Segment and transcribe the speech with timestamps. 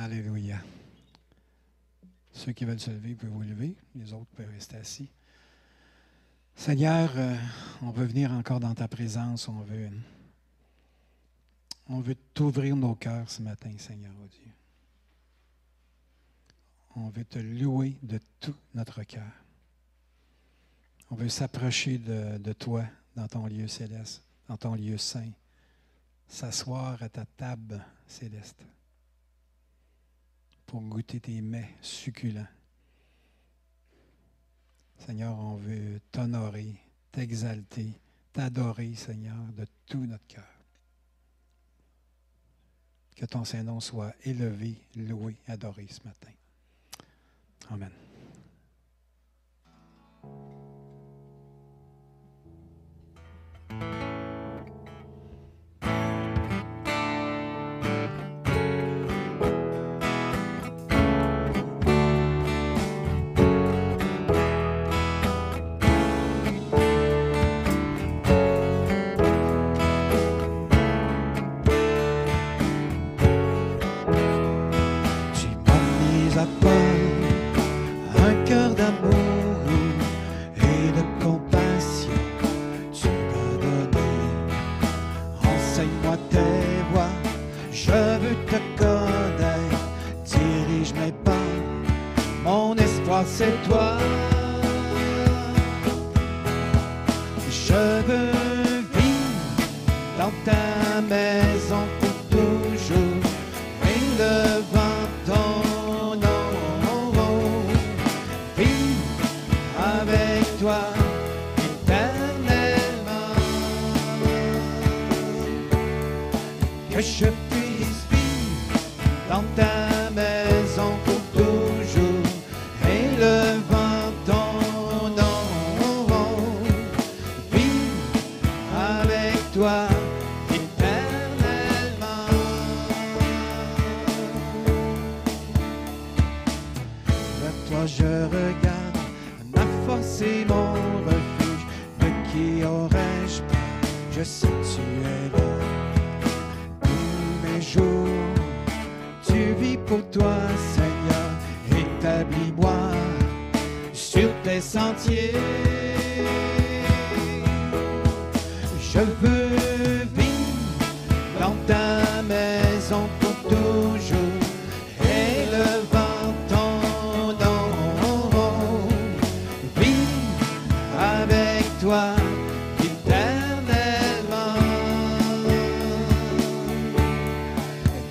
[0.00, 0.62] Alléluia.
[2.30, 5.10] Ceux qui veulent se lever peuvent vous lever, les autres peuvent rester assis.
[6.54, 7.36] Seigneur, euh,
[7.82, 9.90] on veut venir encore dans ta présence, on veut,
[11.88, 14.52] on veut t'ouvrir nos cœurs ce matin, Seigneur, oh Dieu.
[16.94, 19.32] On veut te louer de tout notre cœur.
[21.10, 22.84] On veut s'approcher de toi
[23.16, 25.32] dans ton lieu céleste, dans ton lieu saint,
[26.28, 28.64] s'asseoir à ta table céleste
[30.68, 32.46] pour goûter tes mets succulents.
[34.98, 36.76] Seigneur, on veut t'honorer,
[37.10, 37.98] t'exalter,
[38.32, 40.44] t'adorer, Seigneur, de tout notre cœur.
[43.16, 46.32] Que ton Saint-Nom soit élevé, loué, adoré ce matin.
[47.70, 48.07] Amen.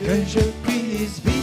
[0.08, 1.37] que je puisse.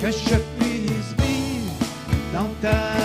[0.00, 1.72] que je puisse vivre
[2.32, 2.99] dans ta vie.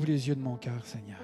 [0.00, 1.18] ouvre les yeux de mon cœur, Seigneur.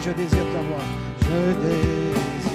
[0.00, 0.80] je désire t'avoir.
[1.22, 2.47] Je désire.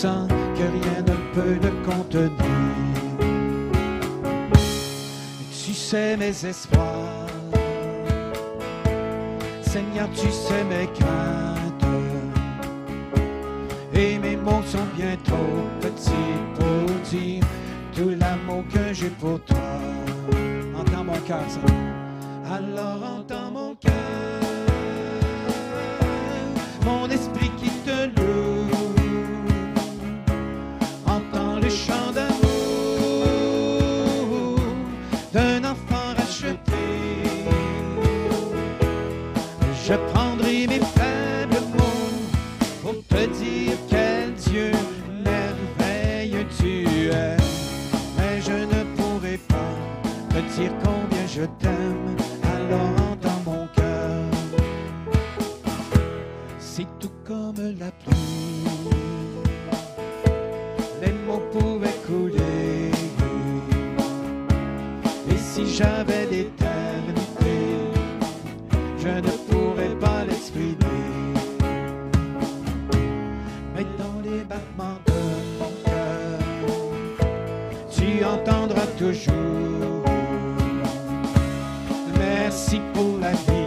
[0.00, 2.30] que rien ne peut le contenir.
[5.64, 7.26] Tu sais mes espoirs,
[9.62, 11.47] Seigneur, tu sais mes craintes.
[78.28, 80.04] l'entendras toujours.
[82.18, 83.57] Merci pour la vie.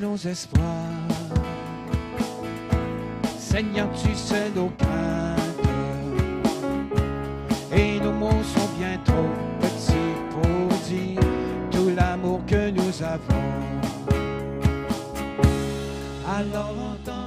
[0.00, 0.64] nos espoirs.
[3.38, 5.36] Seigneur, tu sais nos craintes
[7.72, 9.30] Et nos mots sont bien trop
[9.60, 11.20] petits pour dire
[11.70, 13.46] tout l'amour que nous avons.
[16.38, 17.25] Alors entends.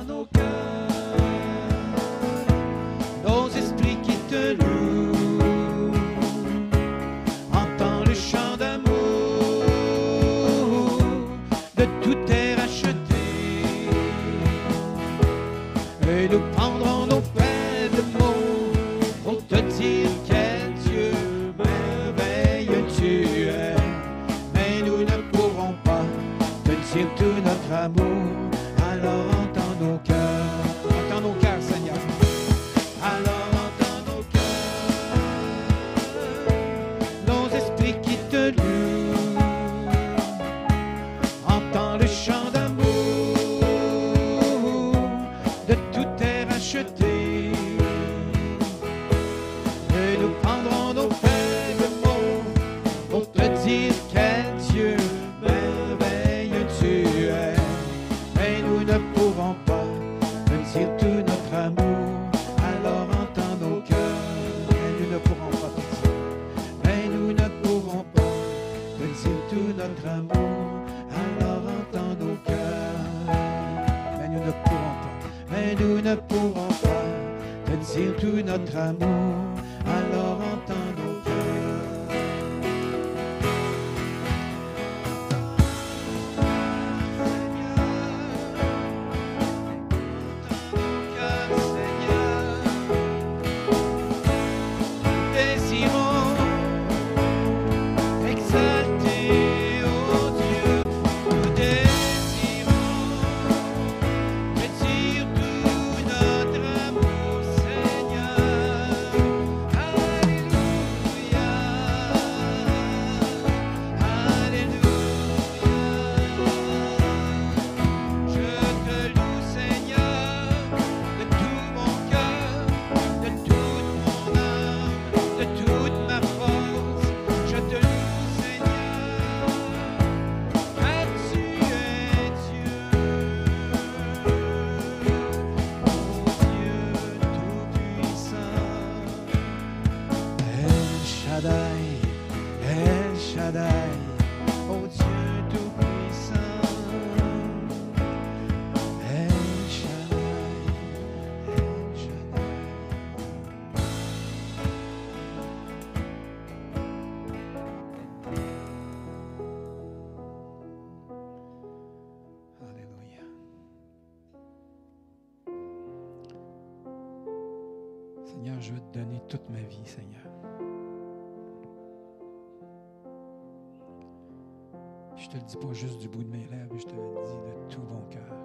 [175.50, 178.02] dis pas juste du bout de mes lèvres, je te le dis de tout mon
[178.12, 178.36] cœur.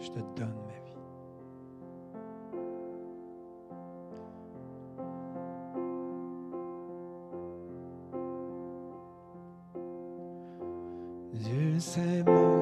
[0.00, 0.98] Je te donne ma vie.
[11.34, 12.55] Dieu, c'est mon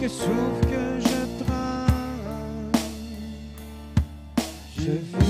[0.00, 1.86] chaque souffle que je prends.
[4.76, 5.27] Je vis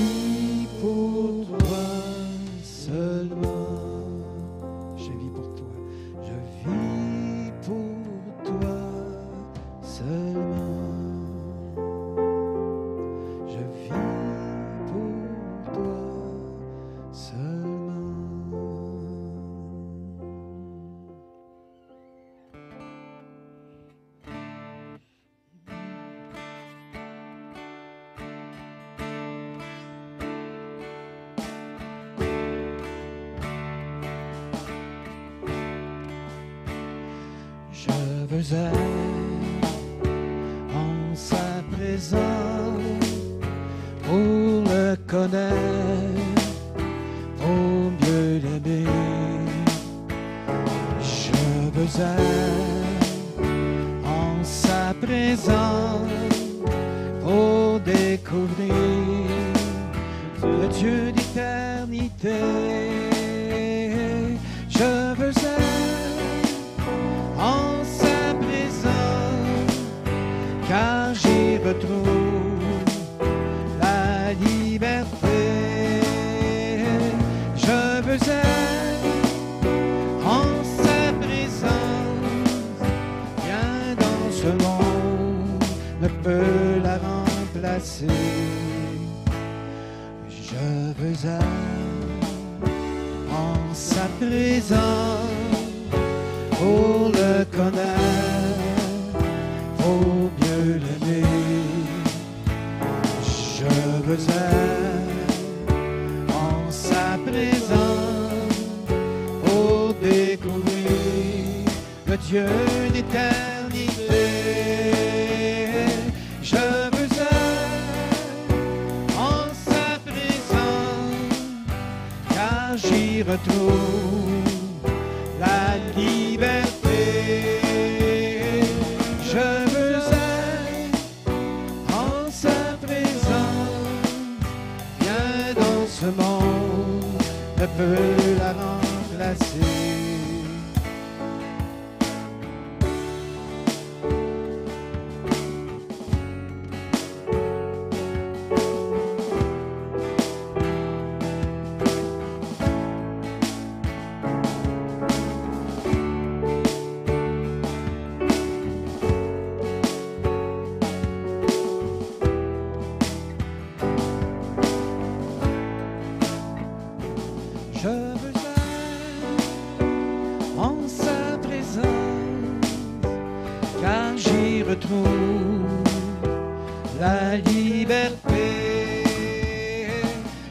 [177.09, 178.47] ma liberté.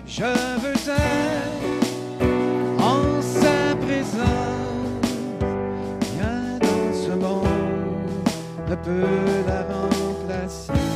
[0.06, 0.32] Je
[0.63, 2.24] veux être
[2.93, 5.12] en sa présence.
[6.13, 8.30] Rien dans ce monde
[8.70, 10.87] ne peut la remplacer.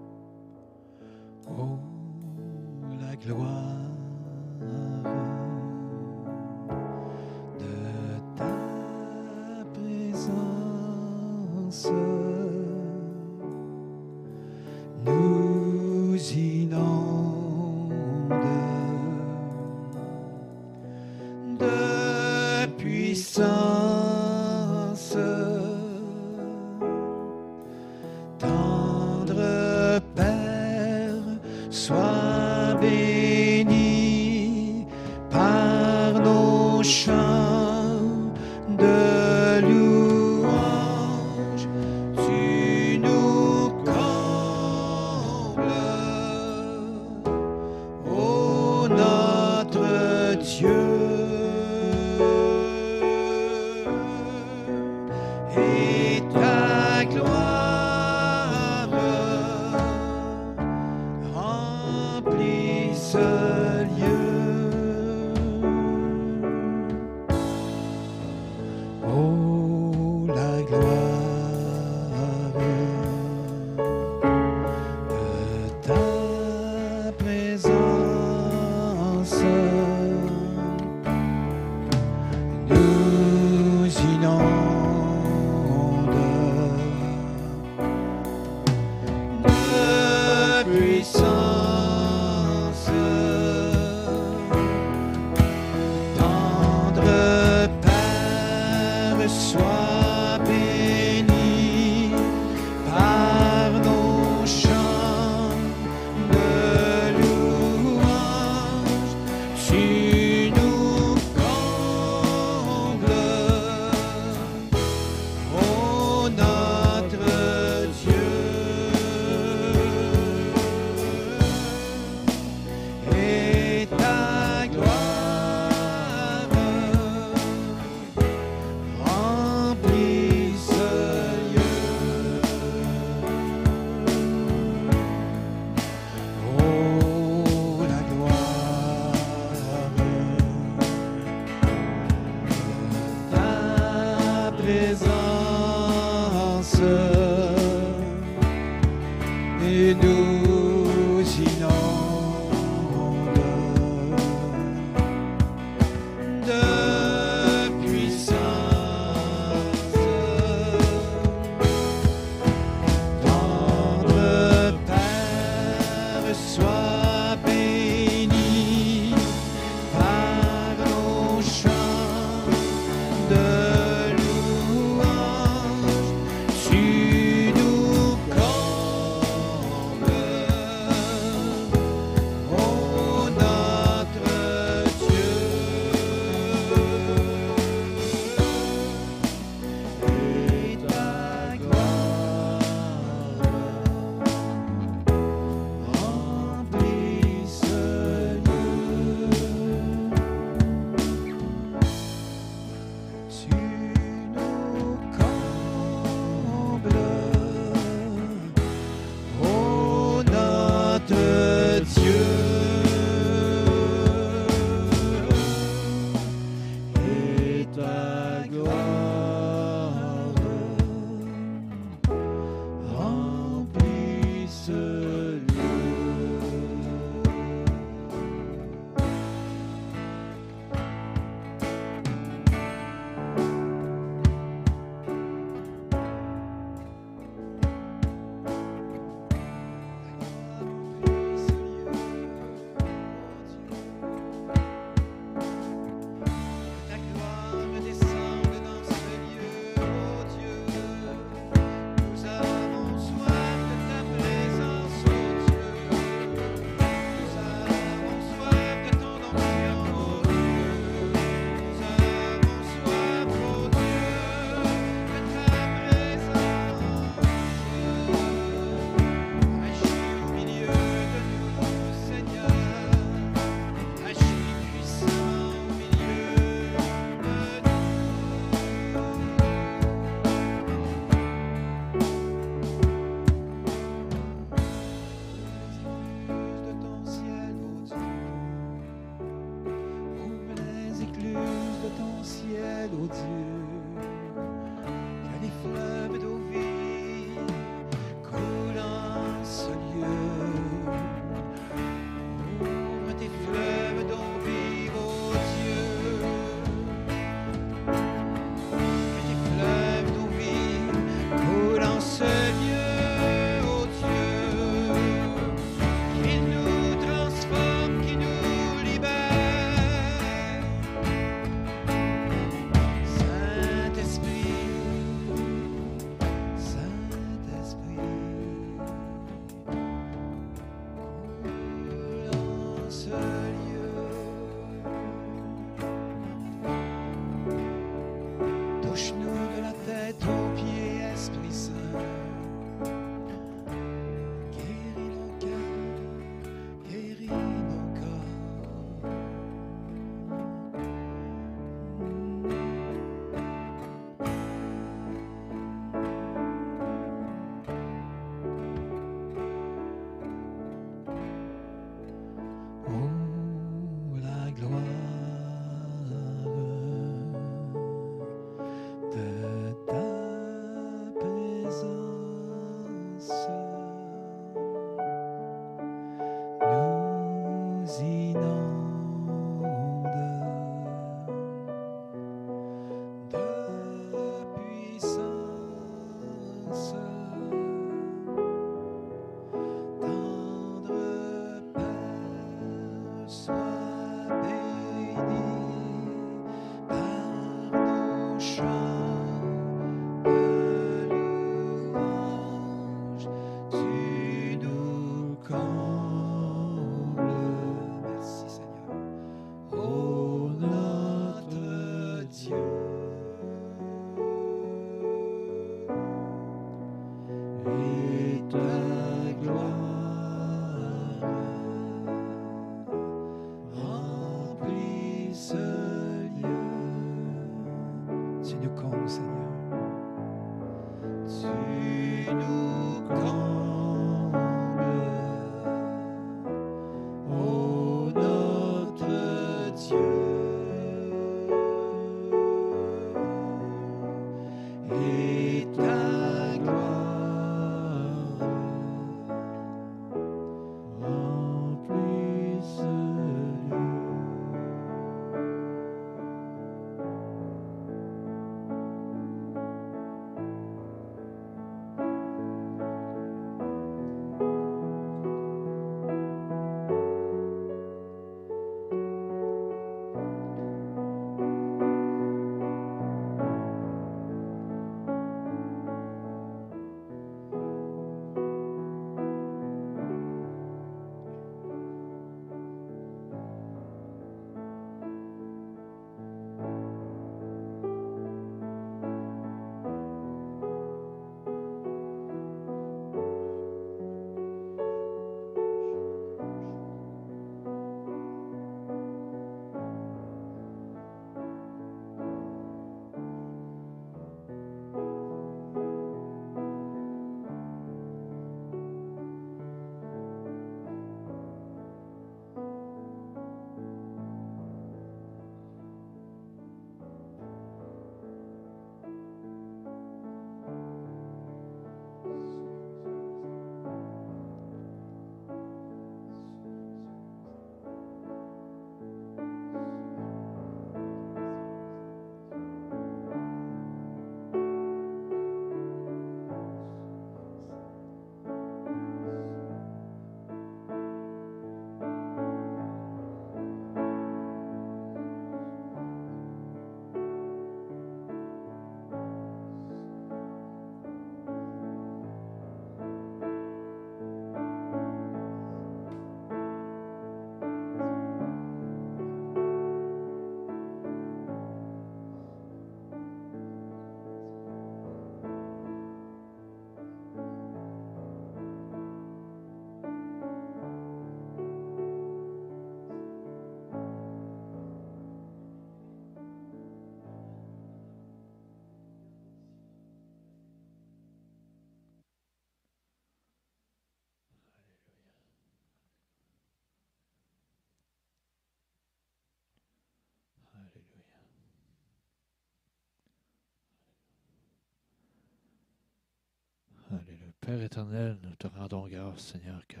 [597.70, 600.00] Père éternel, nous te rendons grâce, Seigneur, que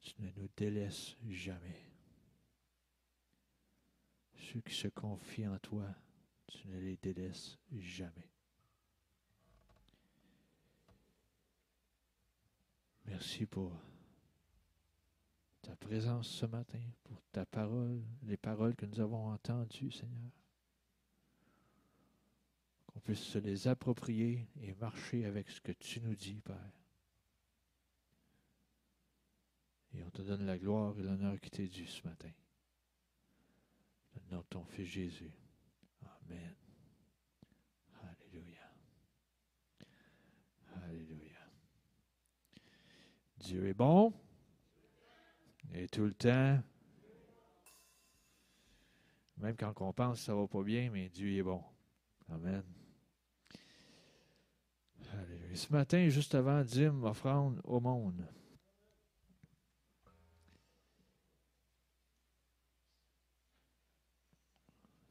[0.00, 1.76] tu ne nous délaisses jamais.
[4.38, 5.94] Ceux qui se confient en toi,
[6.46, 8.30] tu ne les délaisses jamais.
[13.04, 13.78] Merci pour
[15.60, 20.30] ta présence ce matin, pour ta parole, les paroles que nous avons entendues, Seigneur.
[23.04, 26.72] Puisse se les approprier et marcher avec ce que tu nous dis, Père.
[29.92, 32.30] Et on te donne la gloire et l'honneur qui t'est dû ce matin.
[34.14, 35.30] Le nom de ton Fils Jésus.
[36.02, 36.54] Amen.
[38.02, 38.72] Alléluia.
[40.82, 41.38] Alléluia.
[43.38, 44.12] Dieu est bon.
[45.74, 46.62] Et tout le temps.
[49.36, 51.62] Même quand on pense que ça va pas bien, mais Dieu est bon.
[52.28, 52.64] Amen.
[55.54, 58.26] Ce matin, juste avant dîme, offrande au monde.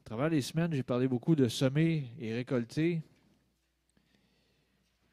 [0.00, 3.02] À travers les semaines, j'ai parlé beaucoup de semer et récolter.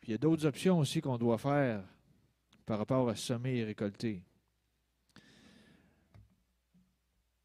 [0.02, 1.82] Puis il y a d'autres options aussi qu'on doit faire
[2.66, 4.22] par rapport à semer et récolter.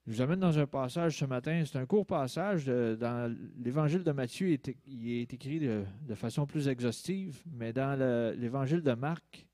[0.07, 1.65] Je vous amène dans un passage ce matin.
[1.67, 4.57] C'est un court passage dans l'évangile de Matthieu.
[4.87, 9.47] Il est, écrit de, façon plus exhaustive, mais dans le- l'évangile de Marc,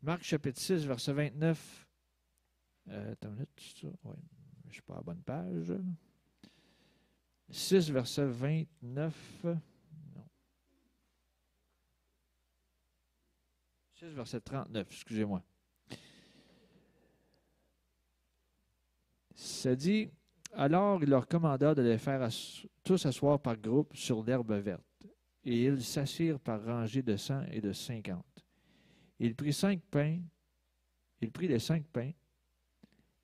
[0.00, 1.88] Marc chapitre 6, verset 29.
[2.90, 3.48] Euh, une minute,
[3.82, 3.88] ça?
[4.04, 4.14] Oui,
[4.62, 5.72] je ne suis pas à la bonne page.
[7.50, 9.44] 6, verset 29.
[9.44, 10.24] Non.
[13.94, 15.42] 6, verset 39, excusez-moi.
[19.38, 20.10] Ça dit
[20.52, 22.28] Alors il leur commanda de les faire
[22.82, 24.82] tous asseoir par groupe sur l'herbe verte.
[25.44, 28.44] Et ils s'assirent par rangées de cent et de cinquante.
[29.20, 30.18] Il prit cinq pains,
[31.20, 32.10] il prit les cinq pains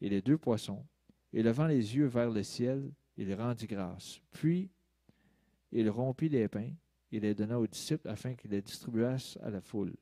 [0.00, 0.86] et les deux poissons,
[1.32, 4.20] et levant les yeux vers le ciel, il rendit grâce.
[4.30, 4.70] Puis,
[5.72, 6.72] il rompit les pains
[7.10, 9.94] et les donna aux disciples afin qu'ils les distribuassent à la foule.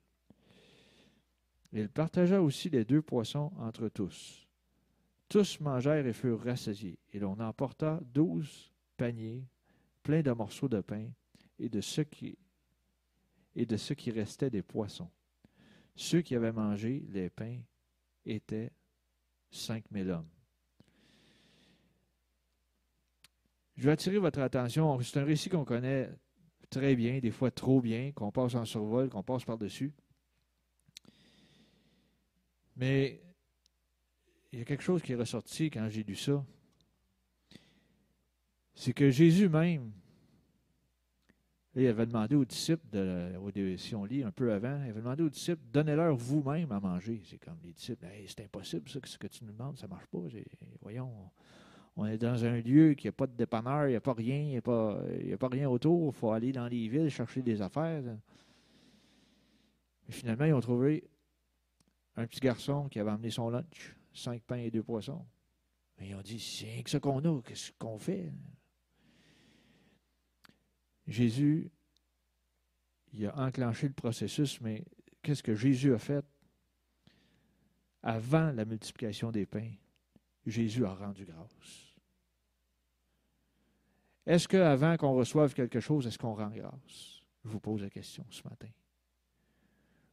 [1.72, 4.46] Il partagea aussi les deux poissons entre tous.
[5.32, 9.46] Tous mangèrent et furent rassasiés, et l'on emporta douze paniers
[10.02, 11.08] pleins de morceaux de pain
[11.58, 12.36] et de ce qui
[13.56, 15.10] et de ce qui restait des poissons.
[15.96, 17.60] Ceux qui avaient mangé les pains
[18.26, 18.72] étaient
[19.50, 20.28] cinq mille hommes.
[23.78, 25.00] Je vais attirer votre attention.
[25.00, 26.10] C'est un récit qu'on connaît
[26.68, 29.94] très bien, des fois trop bien, qu'on passe en survol, qu'on passe par-dessus.
[32.76, 33.22] Mais
[34.52, 36.44] il y a quelque chose qui est ressorti quand j'ai lu ça.
[38.74, 39.92] C'est que Jésus même,
[41.74, 42.86] il avait demandé aux disciples,
[43.78, 47.22] si on lit un peu avant, il avait demandé aux disciples, donnez-leur vous-même à manger.
[47.24, 50.06] C'est comme les disciples, c'est impossible, ça, ce que tu nous demandes, ça ne marche
[50.06, 50.18] pas.
[50.82, 51.10] Voyons,
[51.96, 54.36] on est dans un lieu qui n'a pas de dépanneur, il n'y a pas rien,
[54.36, 57.40] il n'y a, pas, a pas rien autour, il faut aller dans les villes chercher
[57.40, 58.02] des affaires.
[60.10, 61.08] Finalement, ils ont trouvé
[62.16, 65.26] un petit garçon qui avait amené son lunch, cinq pains et deux poissons.
[65.98, 68.32] Mais ils ont dit, c'est que ce qu'on a, qu'est-ce qu'on fait?
[71.06, 71.70] Jésus,
[73.12, 74.84] il a enclenché le processus, mais
[75.22, 76.24] qu'est-ce que Jésus a fait?
[78.02, 79.72] Avant la multiplication des pains,
[80.46, 81.96] Jésus a rendu grâce.
[84.26, 87.22] Est-ce qu'avant qu'on reçoive quelque chose, est-ce qu'on rend grâce?
[87.44, 88.68] Je vous pose la question ce matin.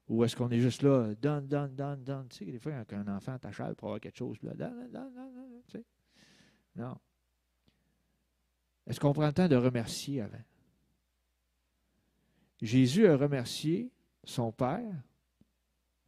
[0.10, 2.28] Ou est-ce qu'on est juste là, donne, donne, donne, donne.
[2.30, 5.14] Tu sais, des fois, quand un enfant t'achète pour avoir quelque chose, là, donne, donne,
[5.14, 5.86] donne, tu sais.
[6.76, 6.98] Non.
[8.88, 10.42] Est-ce qu'on prend le temps de remercier avant?
[12.60, 13.92] Jésus a remercié
[14.24, 15.04] son Père,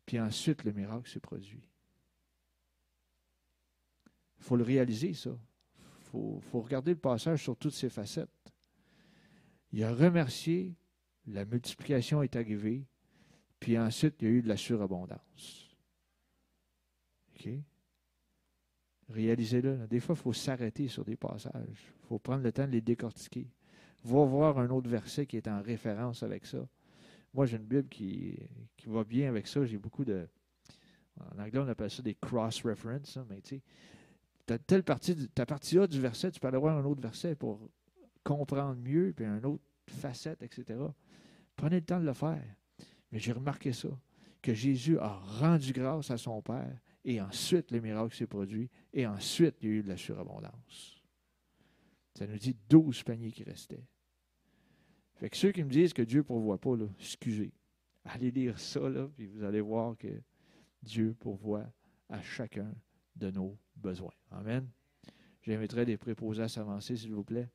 [0.07, 1.69] puis ensuite le miracle s'est produit.
[4.39, 5.29] Il faut le réaliser, ça.
[5.29, 8.51] Il faut, faut, regarder le passage sur toutes ses facettes.
[9.71, 10.75] Il a remercié,
[11.27, 12.87] la multiplication est arrivée,
[13.62, 15.70] puis ensuite, il y a eu de la surabondance.
[17.36, 17.47] OK?
[19.07, 19.88] Réalisez-le.
[19.88, 21.93] Des fois, il faut s'arrêter sur des passages.
[22.01, 23.47] Il faut prendre le temps de les décortiquer.
[24.03, 26.68] Va voir un autre verset qui est en référence avec ça.
[27.36, 28.36] Moi, j'ai une Bible qui,
[28.76, 29.64] qui va bien avec ça.
[29.64, 30.28] J'ai beaucoup de.
[31.20, 33.62] En anglais, on appelle ça des cross-references, hein, mais tu sais,
[34.47, 37.36] ta telle partie, ta partie A du verset, tu peux aller voir un autre verset
[37.36, 37.70] pour
[38.24, 40.80] comprendre mieux, puis un autre facette, etc.
[41.55, 42.43] Prenez le temps de le faire.
[43.12, 43.89] Mais j'ai remarqué ça,
[44.41, 45.09] que Jésus a
[45.39, 49.72] rendu grâce à son Père, et ensuite le miracle s'est produit, et ensuite il y
[49.72, 51.01] a eu de la surabondance.
[52.18, 53.86] Ça nous dit douze paniers qui restaient.
[55.16, 57.53] Fait que ceux qui me disent que Dieu ne pourvoit pas, là, excusez.
[58.03, 60.22] Allez lire ça, là, puis vous allez voir que
[60.82, 61.72] Dieu pourvoit
[62.09, 62.74] à chacun
[63.16, 64.14] de nos besoins.
[64.32, 64.68] Amen.
[65.43, 67.49] J'inviterai les préposés à s'avancer, s'il vous plaît.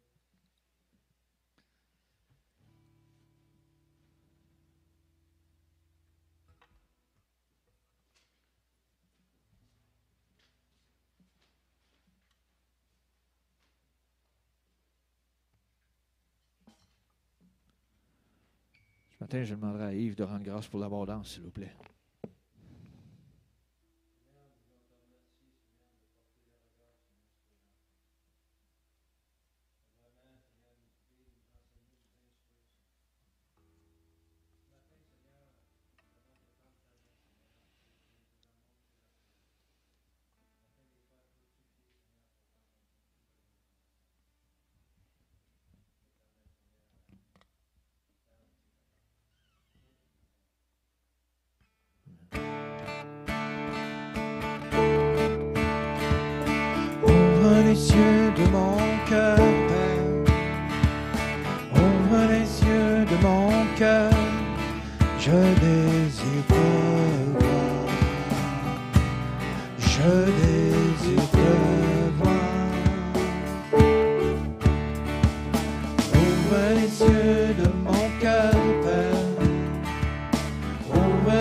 [19.27, 21.72] Matin, je demanderai à Yves de rendre grâce pour l'abondance, s'il vous plaît.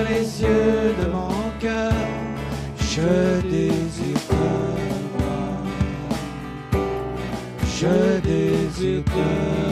[0.09, 1.93] les yeux de mon cœur,
[2.79, 4.33] je désire te
[5.17, 5.63] voir,
[7.77, 9.64] je désire te voir.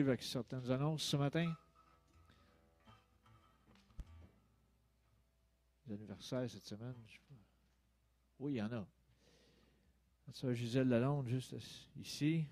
[0.00, 1.52] Avec certaines annonces ce matin.
[5.86, 6.94] Les anniversaires cette semaine.
[8.38, 8.86] Oui, il y en a.
[10.32, 11.54] Ça, Gisèle Lalonde, juste
[11.96, 12.44] ici.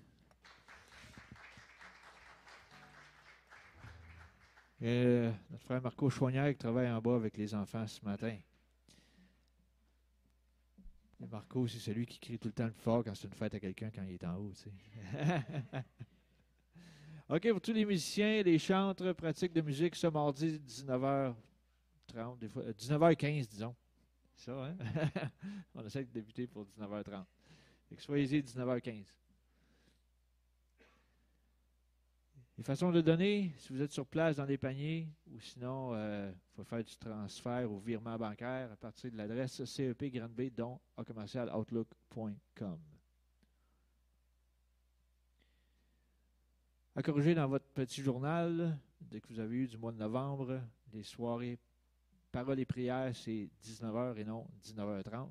[4.81, 8.37] Et notre frère Marco Chouanière qui travaille en bas avec les enfants ce matin.
[11.31, 13.59] Marco, c'est celui qui crie tout le temps le fort quand c'est une fête à
[13.59, 14.53] quelqu'un quand il est en haut.
[17.27, 21.33] OK, pour tous les musiciens, les chantres, pratiques de musique, ce mardi, 19h30,
[22.39, 23.75] des fois, 19h15, euh, disons.
[24.35, 24.77] Ça, hein?
[25.75, 27.23] On essaie de débuter pour 19h30.
[27.97, 29.05] soyez-y 19h15.
[32.59, 35.97] Les façons de donner, si vous êtes sur place dans les paniers, ou sinon, il
[35.97, 40.51] euh, faut faire du transfert ou virement bancaire à partir de l'adresse CEP Grande B,
[40.55, 42.79] dont outlook.com.
[46.97, 50.61] À corriger dans votre petit journal, dès que vous avez eu du mois de novembre,
[50.93, 51.59] les soirées
[52.31, 55.29] paroles et prières, c'est 19h et non 19h30.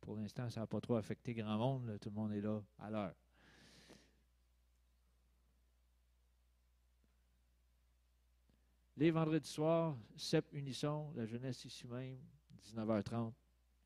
[0.00, 1.96] Pour l'instant, ça n'a pas trop affecté grand monde.
[2.00, 3.14] tout le monde est là à l'heure.
[8.96, 12.18] Les vendredis soirs, CEP Unisson, la jeunesse ici même,
[12.64, 13.32] 19h30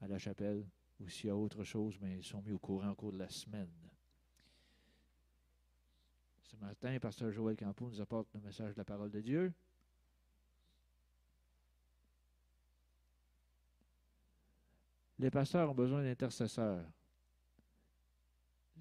[0.00, 0.66] à la chapelle.
[0.98, 3.18] Ou s'il y a autre chose, mais ils sont mis au courant au cours de
[3.18, 3.89] la semaine.
[6.51, 9.53] Ce matin, Pasteur Joël Campo nous apporte le message de la parole de Dieu.
[15.20, 16.84] Les pasteurs ont besoin d'intercesseurs.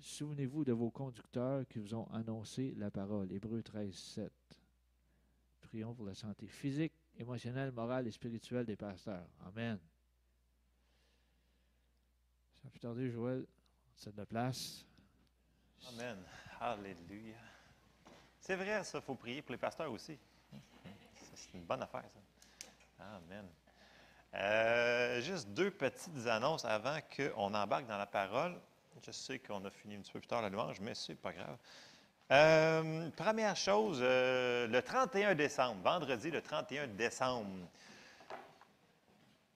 [0.01, 3.32] Souvenez-vous de vos conducteurs qui vous ont annoncé la parole.
[3.32, 4.32] Hébreu 13, 7
[5.59, 9.28] prions pour la santé physique, émotionnelle, morale et spirituelle des pasteurs.
[9.45, 9.78] Amen.
[12.63, 13.45] Sans plus tarder, Joël,
[13.95, 14.84] c'est de la place.
[15.89, 16.17] Amen.
[16.59, 17.49] Alléluia.
[18.50, 20.18] C'est vrai, ça, il faut prier pour les pasteurs aussi.
[21.36, 22.02] C'est une bonne affaire,
[22.97, 23.06] ça.
[23.06, 23.47] Amen.
[24.34, 28.60] Euh, juste deux petites annonces avant qu'on embarque dans la parole.
[29.06, 31.32] Je sais qu'on a fini un petit peu plus tard la louange, mais c'est pas
[31.32, 31.58] grave.
[32.32, 37.68] Euh, première chose, euh, le 31 décembre, vendredi le 31 décembre,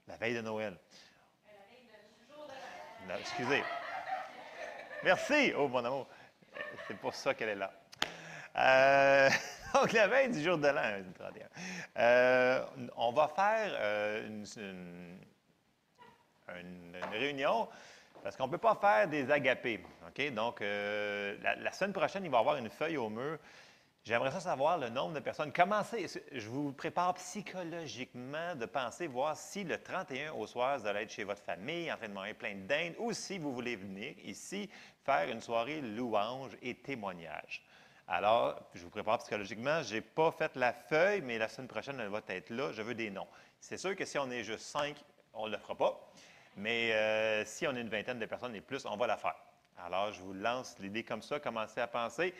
[0.08, 0.78] la veille de Noël.
[3.20, 3.64] Excusez.
[5.04, 6.08] Merci, oh mon amour.
[6.88, 7.74] C'est pour ça qu'elle est là.
[8.58, 9.30] Euh,
[9.74, 14.46] donc, la veille du jour de l'an, le 31, on va faire une,
[16.48, 17.68] une réunion
[18.24, 19.84] parce qu'on ne peut pas faire des agapés.
[20.36, 23.38] Donc, euh, la, semaine prochaine, il va y avoir une feuille au mur.
[24.06, 25.52] J'aimerais ça savoir le nombre de personnes.
[25.52, 31.02] Commencez, je vous prépare psychologiquement de penser, voir si le 31 au soir, vous allez
[31.02, 33.76] être chez votre famille en train de manger plein de dinde, ou si vous voulez
[33.76, 34.70] venir ici
[35.06, 37.64] faire une soirée louange et témoignage.
[38.08, 39.82] Alors, je vous prépare psychologiquement.
[39.82, 42.72] Je n'ai pas fait la feuille, mais la semaine prochaine, elle va être là.
[42.74, 43.28] Je veux des noms.
[43.60, 44.96] C'est sûr que si on est juste cinq,
[45.34, 46.12] on ne le fera pas.
[46.58, 49.36] Mais euh, si on est une vingtaine de personnes et plus, on va la faire.
[49.78, 52.34] Alors, je vous lance l'idée comme ça, commencez à penser.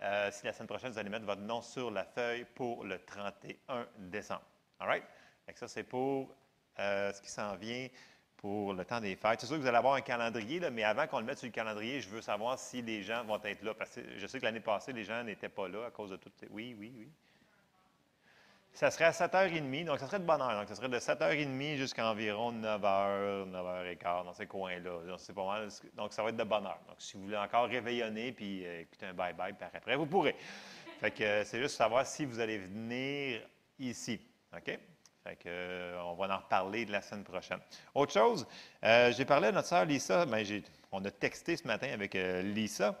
[0.00, 2.98] Euh, si la semaine prochaine, vous allez mettre votre nom sur la feuille pour le
[3.04, 4.44] 31 décembre.
[4.78, 5.04] All right?
[5.54, 6.32] ça, c'est pour
[6.78, 7.88] euh, ce qui s'en vient
[8.38, 9.40] pour le temps des fêtes.
[9.40, 11.52] C'est sûr que vous allez avoir un calendrier, mais avant qu'on le mette sur le
[11.52, 13.74] calendrier, je veux savoir si les gens vont être là.
[13.74, 16.16] Parce que je sais que l'année passée, les gens n'étaient pas là à cause de
[16.16, 16.30] tout.
[16.50, 17.08] Oui, oui, oui.
[18.72, 20.56] Ça serait à 7h30, donc ça serait de bonne heure.
[20.56, 25.16] Donc, ça serait de 7h30 jusqu'à environ 9h, 9h15 dans ces coins-là.
[25.16, 25.68] C'est pas mal.
[25.96, 26.78] Donc, ça va être de bonne heure.
[26.86, 30.36] Donc, si vous voulez encore réveillonner puis euh, écouter un bye-bye par après, vous pourrez.
[31.00, 33.42] Fait que euh, c'est juste savoir si vous allez venir
[33.80, 34.20] ici.
[34.56, 34.78] OK?
[35.46, 37.60] Euh, on va en reparler de la semaine prochaine.
[37.94, 38.46] Autre chose,
[38.82, 40.26] j'ai parlé à notre sœur Lisa.
[40.26, 40.42] Bien,
[40.92, 42.98] on a texté ce matin avec Lisa.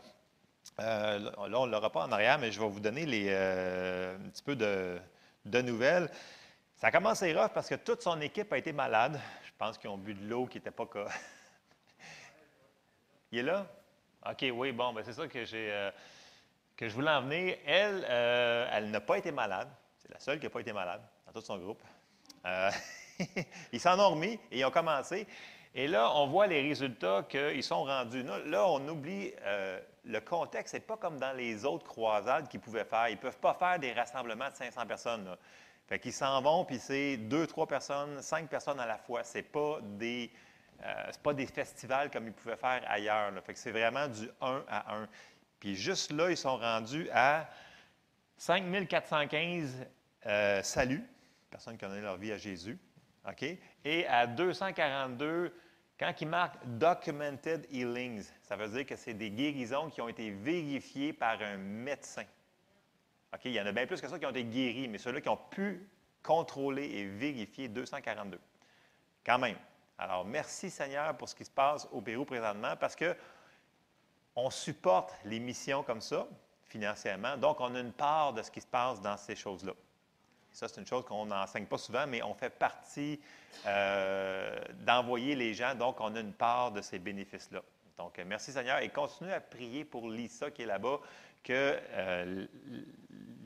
[0.78, 3.02] là, on ne l'aura pas en arrière, mais je vais vous donner
[3.32, 6.10] un petit peu de nouvelles.
[6.78, 9.20] Ça a commencé rough parce que toute son équipe a été malade.
[9.44, 10.86] Je pense qu'ils ont bu de l'eau qui n'était pas.
[13.32, 13.66] Il est là?
[14.24, 15.90] OK, oui, bon, ben c'est ça que j'ai euh,
[16.76, 17.56] que je voulais en venir.
[17.66, 19.68] Elle, euh, elle n'a pas été malade.
[19.96, 21.82] C'est la seule qui n'a pas été malade dans tout son groupe.
[22.44, 22.70] Euh,
[23.72, 25.26] ils s'en ont remis et ils ont commencé.
[25.74, 28.24] Et là, on voit les résultats qu'ils sont rendus.
[28.46, 29.32] Là, on oublie
[30.08, 33.08] le contexte, n'est pas comme dans les autres croisades qu'ils pouvaient faire.
[33.08, 35.24] Ils ne peuvent pas faire des rassemblements de 500 personnes.
[35.26, 35.38] Là.
[35.86, 39.24] Fait qu'ils s'en vont, puis c'est deux, trois personnes, cinq personnes à la fois.
[39.24, 40.30] Ce n'est pas, des,
[40.84, 43.32] euh, pas des festivals comme ils pouvaient faire ailleurs.
[43.54, 45.08] C'est vraiment du 1 à 1.
[45.60, 47.48] Puis juste là, ils sont rendus à
[48.36, 49.86] 5415
[50.26, 51.06] euh, saluts,
[51.50, 52.78] personnes qui ont donné leur vie à Jésus.
[53.28, 53.44] OK?
[53.84, 55.52] Et à 242
[55.98, 60.30] quand il marque documented healings, ça veut dire que c'est des guérisons qui ont été
[60.30, 62.24] vérifiées par un médecin.
[63.34, 63.40] OK?
[63.46, 65.28] Il y en a bien plus que ça qui ont été guéris, mais ceux-là qui
[65.28, 65.88] ont pu
[66.22, 68.38] contrôler et vérifier 242.
[69.26, 69.56] Quand même.
[69.98, 73.16] Alors, merci Seigneur pour ce qui se passe au Pérou présentement parce que
[74.36, 76.28] on supporte les missions comme ça
[76.62, 77.36] financièrement.
[77.36, 79.72] Donc, on a une part de ce qui se passe dans ces choses-là.
[80.52, 83.20] Ça, c'est une chose qu'on n'enseigne pas souvent, mais on fait partie
[83.66, 85.74] euh, d'envoyer les gens.
[85.74, 87.62] Donc, on a une part de ces bénéfices-là.
[87.96, 91.00] Donc, merci Seigneur et continuez à prier pour Lisa qui est là-bas,
[91.42, 92.46] que euh,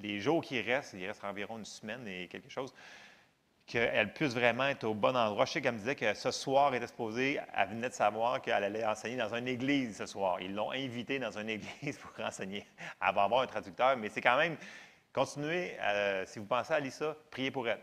[0.03, 2.73] les jours qui restent, il reste environ une semaine et quelque chose,
[3.67, 5.45] qu'elle puisse vraiment être au bon endroit.
[5.45, 8.43] Je sais qu'elle me disait que ce soir, elle était exposée, elle venait de savoir
[8.43, 10.41] qu'elle allait enseigner dans une église ce soir.
[10.41, 12.67] Ils l'ont invitée dans une église pour enseigner.
[13.01, 14.57] Elle va avoir un traducteur, mais c'est quand même,
[15.13, 17.81] continuez, euh, si vous pensez à Lisa, priez pour elle,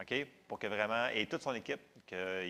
[0.00, 0.26] OK?
[0.48, 2.46] Pour que vraiment, et toute son équipe, que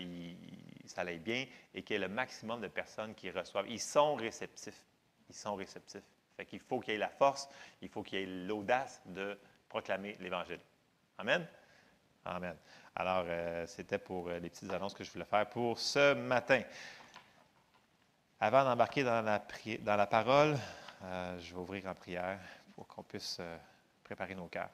[0.85, 3.69] ça aille bien et qu'il y ait le maximum de personnes qui reçoivent.
[3.69, 4.83] Ils sont réceptifs.
[5.29, 6.03] Ils sont réceptifs.
[6.35, 7.47] Fait qu'il faut qu'il y ait la force,
[7.81, 10.59] il faut qu'il y ait l'audace de proclamer l'Évangile.
[11.17, 11.47] Amen?
[12.25, 12.55] Amen.
[12.95, 16.61] Alors, euh, c'était pour euh, les petites annonces que je voulais faire pour ce matin.
[18.39, 20.57] Avant d'embarquer dans la, parole,
[21.01, 22.39] je vais ouvrir en prière
[22.75, 23.39] pour qu'on puisse
[24.03, 24.69] préparer nos cœurs.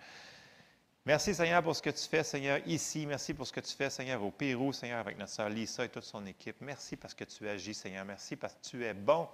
[1.05, 3.05] Merci Seigneur pour ce que tu fais, Seigneur, ici.
[3.05, 5.89] Merci pour ce que tu fais, Seigneur, au Pérou, Seigneur, avec notre sœur Lisa et
[5.89, 6.57] toute son équipe.
[6.61, 8.05] Merci parce que tu agis, Seigneur.
[8.05, 9.27] Merci parce que tu es bon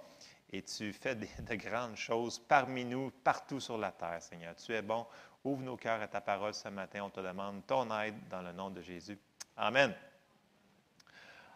[0.52, 4.54] et tu fais de grandes choses parmi nous, partout sur la terre, Seigneur.
[4.56, 5.06] Tu es bon.
[5.44, 7.02] Ouvre nos cœurs à ta parole ce matin.
[7.02, 9.18] On te demande ton aide dans le nom de Jésus.
[9.56, 9.94] Amen.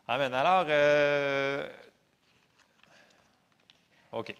[0.06, 0.34] Amen.
[0.34, 1.68] Alors, euh,
[4.12, 4.34] OK.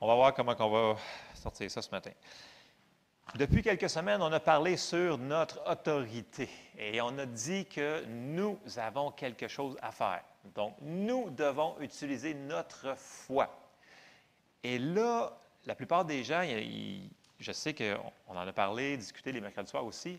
[0.00, 1.00] On va voir comment on va
[1.34, 2.12] sortir ça ce matin.
[3.36, 8.58] Depuis quelques semaines, on a parlé sur notre autorité et on a dit que nous
[8.76, 10.24] avons quelque chose à faire.
[10.54, 13.48] Donc, nous devons utiliser notre foi.
[14.64, 16.42] Et là, la plupart des gens,
[17.38, 20.18] je sais qu'on en a parlé, discuté les mercredis soirs aussi,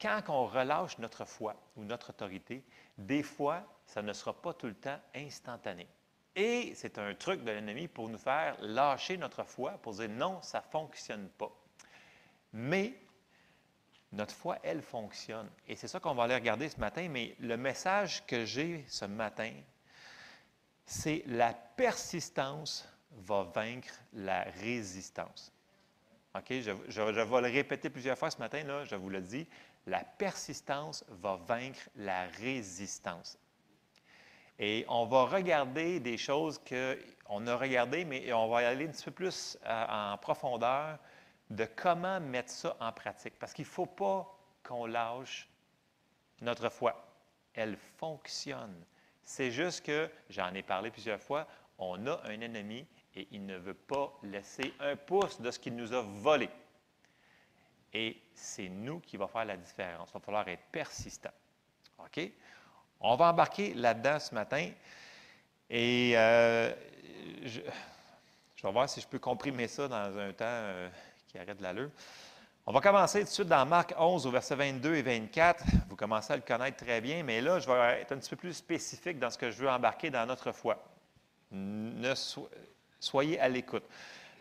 [0.00, 2.64] quand on relâche notre foi ou notre autorité,
[2.96, 5.86] des fois, ça ne sera pas tout le temps instantané.
[6.34, 10.40] Et c'est un truc de l'ennemi pour nous faire lâcher notre foi, pour dire non,
[10.40, 11.52] ça ne fonctionne pas.
[12.58, 12.94] Mais
[14.12, 15.46] notre foi, elle fonctionne.
[15.68, 17.06] Et c'est ça qu'on va aller regarder ce matin.
[17.10, 19.52] Mais le message que j'ai ce matin,
[20.86, 25.52] c'est la persistance va vaincre la résistance.
[26.34, 26.46] OK?
[26.48, 29.46] Je, vais le répéter plusieurs fois ce matin, là, je vous le dis.
[29.86, 33.38] La persistance va vaincre la résistance.
[34.58, 39.04] Et on va regarder des choses qu'on a regardées, mais on va aller un petit
[39.04, 40.98] peu plus euh, en profondeur
[41.50, 43.38] de comment mettre ça en pratique.
[43.38, 45.48] Parce qu'il ne faut pas qu'on lâche
[46.40, 47.08] notre foi.
[47.54, 48.84] Elle fonctionne.
[49.22, 51.46] C'est juste que, j'en ai parlé plusieurs fois,
[51.78, 55.74] on a un ennemi et il ne veut pas laisser un pouce de ce qu'il
[55.74, 56.48] nous a volé.
[57.92, 60.10] Et c'est nous qui va faire la différence.
[60.10, 61.30] Il va falloir être persistant.
[61.98, 62.20] OK?
[63.00, 64.70] On va embarquer là-dedans ce matin.
[65.70, 66.72] Et euh,
[67.42, 70.88] je, vais voir si je peux comprimer ça dans un temps euh,
[71.44, 71.90] de l'allure.
[72.66, 75.64] On va commencer tout de suite dans Marc 11 au verset 22 et 24.
[75.88, 78.36] Vous commencez à le connaître très bien, mais là, je vais être un petit peu
[78.36, 80.82] plus spécifique dans ce que je veux embarquer dans notre foi.
[82.98, 83.84] Soyez à l'écoute.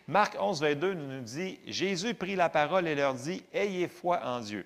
[0.07, 4.39] Marc 11, 22 nous dit Jésus prit la parole et leur dit Ayez foi en
[4.39, 4.65] Dieu.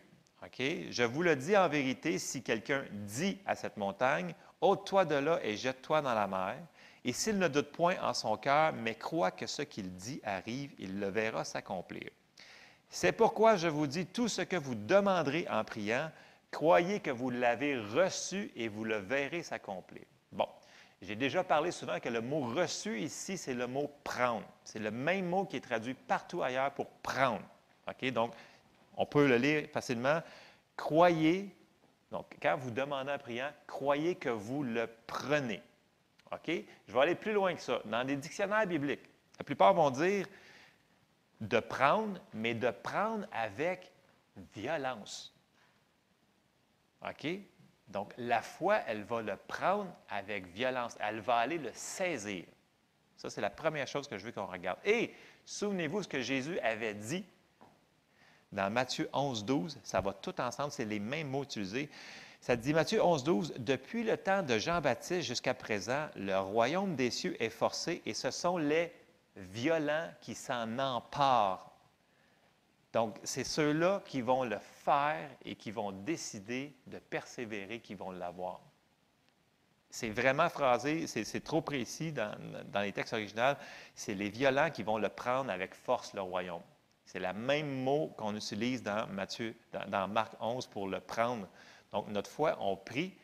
[0.57, 5.39] Je vous le dis en vérité, si quelqu'un dit à cette montagne Ôte-toi de là
[5.43, 6.57] et jette-toi dans la mer,
[7.05, 10.73] et s'il ne doute point en son cœur, mais croit que ce qu'il dit arrive,
[10.77, 12.09] il le verra s'accomplir.
[12.89, 16.09] C'est pourquoi je vous dis, tout ce que vous demanderez en priant,
[16.49, 20.03] croyez que vous l'avez reçu et vous le verrez s'accomplir.
[20.31, 20.47] Bon,
[21.01, 24.45] j'ai déjà parlé souvent que le mot reçu ici, c'est le mot prendre.
[24.63, 27.43] C'est le même mot qui est traduit partout ailleurs pour prendre.
[27.87, 28.11] OK?
[28.11, 28.33] Donc,
[28.97, 30.21] on peut le lire facilement.
[30.75, 31.55] Croyez,
[32.11, 35.61] donc quand vous demandez en priant, croyez que vous le prenez.
[36.31, 36.51] OK?
[36.87, 37.81] Je vais aller plus loin que ça.
[37.85, 40.25] Dans les dictionnaires bibliques, la plupart vont dire
[41.41, 43.91] de prendre, mais de prendre avec
[44.55, 45.33] violence.
[47.07, 47.27] OK?
[47.87, 50.95] Donc, la foi, elle va le prendre avec violence.
[50.99, 52.45] Elle va aller le saisir.
[53.17, 54.79] Ça, c'est la première chose que je veux qu'on regarde.
[54.85, 55.13] Et
[55.45, 57.25] souvenez-vous ce que Jésus avait dit
[58.51, 59.79] dans Matthieu 11, 12.
[59.83, 61.89] Ça va tout ensemble, c'est les mêmes mots utilisés.
[62.41, 67.11] Ça dit Matthieu 11, 12, Depuis le temps de Jean-Baptiste jusqu'à présent, le royaume des
[67.11, 68.93] cieux est forcé et ce sont les
[69.39, 71.71] violents qui s'en emparent.
[72.91, 78.11] Donc, c'est ceux-là qui vont le faire et qui vont décider de persévérer, qui vont
[78.11, 78.61] l'avoir.
[79.91, 82.35] C'est vraiment phrasé, c'est trop précis dans,
[82.81, 83.53] les textes originaux.
[83.95, 86.61] C'est les violents qui vont le prendre avec force, le royaume.
[87.05, 89.55] C'est le même mot qu'on utilise dans, Matthieu,
[89.87, 91.47] dans Marc 11 pour le prendre.
[91.91, 93.15] Donc, notre foi, on prie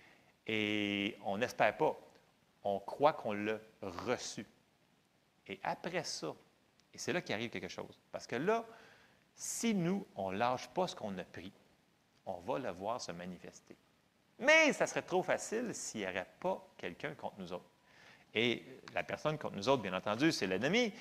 [0.48, 1.96] et on n'espère pas.
[2.64, 4.46] On croit qu'on l'a reçu.
[5.48, 6.34] Et après ça,
[6.94, 8.00] et c'est là qu'il arrive quelque chose.
[8.12, 8.66] Parce que là,
[9.36, 11.52] si nous, on ne lâche pas ce qu'on a pris,
[12.26, 13.76] on va le voir se manifester.
[14.40, 17.70] Mais ça serait trop facile s'il n'y aurait pas quelqu'un contre nous autres.
[18.34, 20.92] Et la personne contre nous autres, bien entendu, c'est l'ennemi.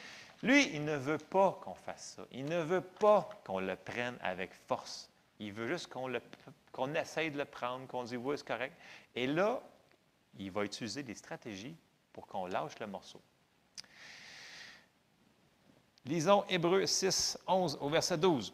[0.43, 2.27] Lui, il ne veut pas qu'on fasse ça.
[2.31, 5.11] Il ne veut pas qu'on le prenne avec force.
[5.41, 8.77] Il veut juste qu'on essaye de le prendre, qu'on dise oui, c'est correct.
[9.15, 9.61] Et là,
[10.39, 11.77] il va utiliser des stratégies
[12.13, 13.21] pour qu'on lâche le morceau.
[16.07, 18.53] Lisons Hébreux 6, 11 au verset 12.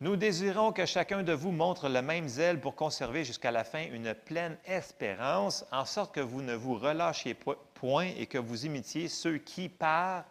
[0.00, 3.86] Nous désirons que chacun de vous montre le même zèle pour conserver jusqu'à la fin
[3.86, 7.34] une pleine espérance, en sorte que vous ne vous relâchiez
[7.72, 10.24] point et que vous imitiez ceux qui, par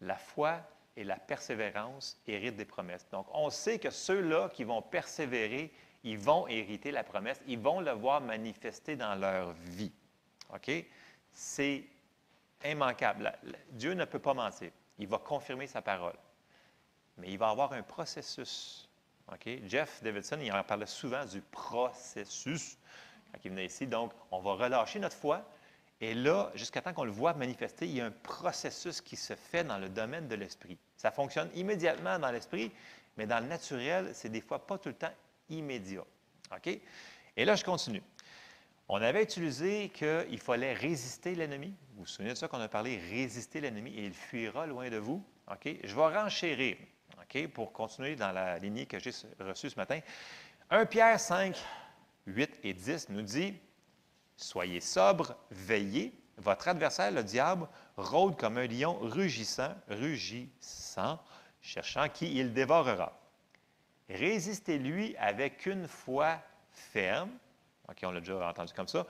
[0.00, 0.60] la foi
[0.96, 3.06] et la persévérance, héritent des promesses.
[3.12, 5.70] Donc, on sait que ceux-là qui vont persévérer,
[6.04, 9.92] ils vont hériter la promesse, ils vont le voir manifester dans leur vie.
[10.54, 10.70] OK?
[11.30, 11.84] C'est
[12.64, 13.32] immanquable.
[13.70, 14.70] Dieu ne peut pas mentir.
[14.98, 16.16] Il va confirmer sa parole.
[17.18, 18.88] Mais il va avoir un processus
[19.66, 22.76] Jeff Davidson, il en parlait souvent du processus
[23.32, 23.86] quand il venait ici.
[23.86, 25.42] Donc, on va relâcher notre foi.
[26.00, 29.34] Et là, jusqu'à temps qu'on le voit manifester, il y a un processus qui se
[29.34, 30.76] fait dans le domaine de l'esprit.
[30.96, 32.70] Ça fonctionne immédiatement dans l'esprit,
[33.16, 35.12] mais dans le naturel, c'est des fois pas tout le temps
[35.48, 36.04] immédiat.
[36.54, 36.78] OK?
[37.36, 38.02] Et là, je continue.
[38.88, 41.74] On avait utilisé qu'il fallait résister l'ennemi.
[41.94, 44.98] Vous vous souvenez de ça qu'on a parlé, résister l'ennemi et il fuira loin de
[44.98, 45.24] vous.
[45.64, 46.76] Je vais renchérir
[47.52, 49.10] pour continuer dans la lignée que j'ai
[49.40, 50.00] reçue ce matin.
[50.70, 51.56] 1 Pierre 5,
[52.26, 53.54] 8 et 10 nous dit
[54.36, 56.12] Soyez sobre, veillez.
[56.36, 61.20] Votre adversaire, le diable, rôde comme un lion rugissant, rugissant,
[61.62, 63.12] cherchant qui il dévorera.
[64.08, 66.40] Résistez-lui avec une foi
[66.72, 67.30] ferme.
[68.02, 69.06] On l'a déjà entendu comme ça.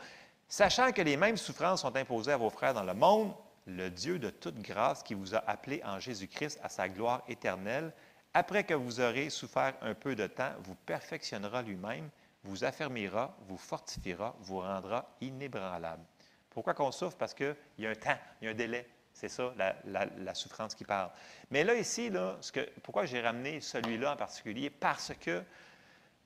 [0.48, 3.34] Sachant que les mêmes souffrances sont imposées à vos frères dans le monde,
[3.66, 7.92] le Dieu de toute grâce qui vous a appelé en Jésus-Christ à sa gloire éternelle,
[8.34, 12.10] après que vous aurez souffert un peu de temps, vous perfectionnera lui-même,
[12.42, 16.02] vous affermira, vous fortifiera, vous rendra inébranlable.
[16.50, 17.16] Pourquoi qu'on souffre?
[17.16, 18.86] Parce qu'il y a un temps, il y a un délai.
[19.12, 19.54] C'est ça,
[19.86, 21.10] la, souffrance qui parle.
[21.50, 24.70] Mais là, ici, là, ce que, pourquoi j'ai ramené celui-là en particulier?
[24.70, 25.42] Parce que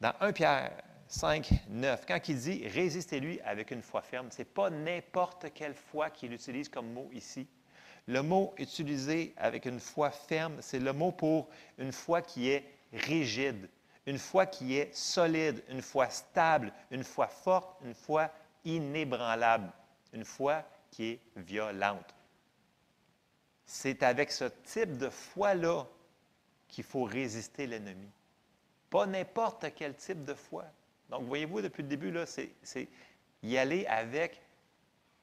[0.01, 0.73] dans 1 Pierre
[1.09, 5.75] 5, 9, quand il dit résistez-lui avec une foi ferme, ce n'est pas n'importe quelle
[5.75, 7.49] foi qu'il utilise comme mot ici.
[8.07, 11.49] Le mot utilisé avec une foi ferme, c'est le mot pour
[11.79, 13.69] une foi qui est rigide,
[14.07, 18.31] une foi qui est solide, une foi stable, une foi forte, une foi
[18.65, 19.73] inébranlable,
[20.13, 22.15] une foi qui est violente.
[23.65, 25.87] C'est avec ce type de foi-là
[26.69, 28.11] qu'il faut résister l'ennemi.
[28.91, 30.65] Pas n'importe quel type de foi.
[31.11, 32.89] Donc, voyez-vous, depuis le début, c'est
[33.43, 34.41] y aller avec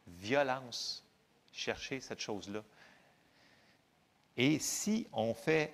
[0.07, 1.03] violence,
[1.51, 2.63] chercher cette chose-là.
[4.37, 5.73] Et si on fait,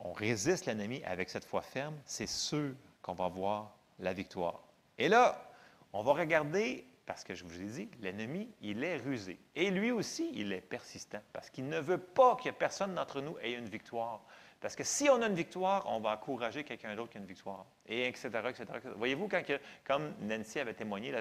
[0.00, 4.60] on résiste l'ennemi avec cette foi ferme, c'est sûr qu'on va voir la victoire.
[4.98, 5.50] Et là,
[5.92, 9.38] on va regarder, parce que je vous ai dit, l'ennemi, il est rusé.
[9.54, 13.38] Et lui aussi, il est persistant, parce qu'il ne veut pas que personne d'entre nous
[13.38, 14.22] ait une victoire.
[14.60, 17.26] Parce que si on a une victoire, on va encourager quelqu'un d'autre qui a une
[17.26, 17.64] victoire.
[17.86, 18.66] Et etc., etc.
[18.96, 19.42] Voyez-vous, quand
[19.84, 21.14] comme Nancy avait témoigné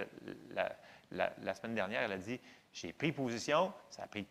[0.52, 2.40] la, semaine dernière, elle a dit,
[2.74, 4.28] j'ai pris position, ça a pris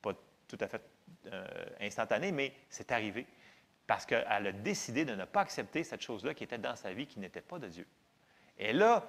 [0.00, 0.12] pas
[0.48, 0.82] tout à fait
[1.32, 1.46] euh,
[1.80, 3.26] instantané, mais c'est arrivé
[3.86, 7.06] parce qu'elle a décidé de ne pas accepter cette chose-là qui était dans sa vie,
[7.06, 7.86] qui n'était pas de Dieu.
[8.58, 9.04] Et là,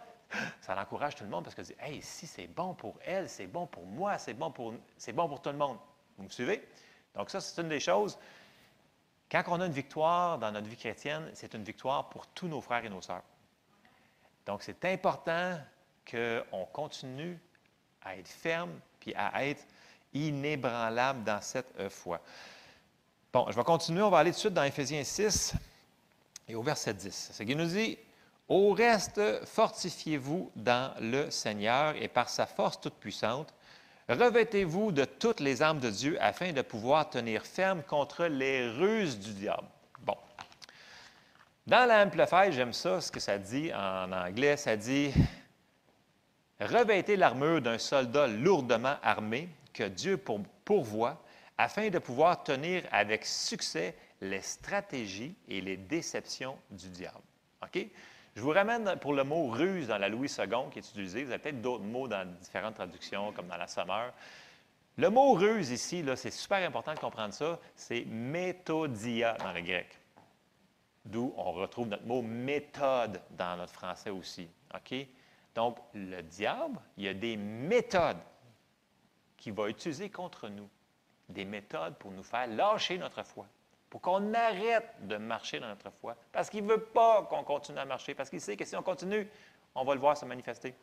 [0.62, 3.48] ça encourage tout le monde parce qu'elle dit Hey, si c'est bon pour elle, c'est
[3.48, 5.78] bon pour moi, c'est bon pour, c'est bon pour tout le monde.
[6.18, 6.68] Vous me suivez?
[7.16, 8.20] Donc, ça, c'est une des choses.
[9.30, 12.62] Quand on a une victoire dans notre vie chrétienne, c'est une victoire pour tous nos
[12.62, 13.24] frères et nos sœurs.
[14.46, 15.60] Donc, c'est important
[16.10, 17.38] qu'on continue
[18.02, 19.66] à être ferme puis à être
[20.14, 22.22] inébranlable dans cette euh, foi.
[23.34, 25.54] Bon, je vais continuer, on va aller tout de suite dans Éphésiens 6
[26.48, 27.32] et au verset 10.
[27.34, 27.98] C'est qui nous dit
[28.48, 33.54] Au reste, fortifiez-vous dans le Seigneur et par sa force toute puissante.
[34.10, 39.20] Revêtez-vous de toutes les armes de Dieu afin de pouvoir tenir ferme contre les ruses
[39.20, 39.68] du diable.
[40.00, 40.16] Bon.
[41.66, 44.56] Dans l'Amplified, j'aime ça, ce que ça dit en anglais.
[44.56, 45.14] Ça dit
[46.62, 50.18] Revêtez l'armure d'un soldat lourdement armé que Dieu
[50.64, 51.22] pourvoit
[51.58, 57.20] afin de pouvoir tenir avec succès les stratégies et les déceptions du diable.
[57.62, 57.88] OK?
[58.38, 61.24] Je vous ramène pour le mot ruse dans la Louis II qui est utilisé.
[61.24, 64.14] Vous avez peut-être d'autres mots dans différentes traductions, comme dans la Sommeur.
[64.96, 69.88] Le mot ruse ici, c'est super important de comprendre ça, c'est méthodia dans le grec.
[71.04, 74.48] D'où on retrouve notre mot méthode dans notre français aussi.
[75.56, 78.22] Donc, le diable, il y a des méthodes
[79.36, 80.70] qu'il va utiliser contre nous.
[81.28, 83.48] Des méthodes pour nous faire lâcher notre foi,
[83.90, 86.16] pour qu'on arrête de marcher dans notre foi.
[86.32, 88.84] Parce qu'il ne veut pas qu'on continue à marcher, parce qu'il sait que si on
[88.84, 89.28] continue,
[89.76, 90.74] on va le voir se manifester.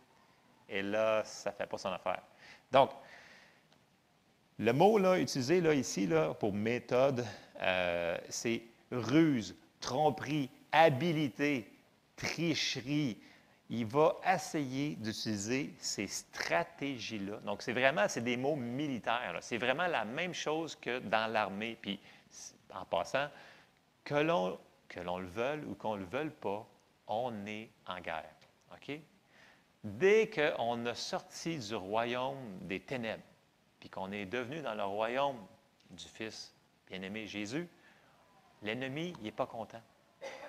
[0.69, 2.23] Et là, ça ne fait pas son affaire.
[2.73, 2.91] Donc,
[4.59, 7.25] le mot là, utilisé là, ici là, pour méthode,
[7.61, 11.71] euh, c'est ruse, tromperie, habilité,
[12.17, 13.19] tricherie.
[13.69, 17.39] Il va essayer d'utiliser ces stratégies-là.
[17.45, 19.37] Donc, c'est vraiment, c'est des mots militaires.
[19.41, 21.77] C'est vraiment la même chose que dans l'armée.
[21.81, 21.99] Puis,
[22.75, 23.29] en passant,
[24.05, 24.59] que l'on,
[24.97, 26.67] le veuille ou qu'on ne le veuille pas,
[27.07, 28.35] on est en guerre.
[28.73, 28.99] OK?
[29.83, 33.23] Dès qu'on a sorti du royaume des ténèbres,
[33.81, 35.39] puis qu'on est devenu dans le royaume
[35.91, 36.55] du Fils
[36.89, 37.69] bien-aimé Jésus,
[38.63, 39.83] l'ennemi, n'est pas content.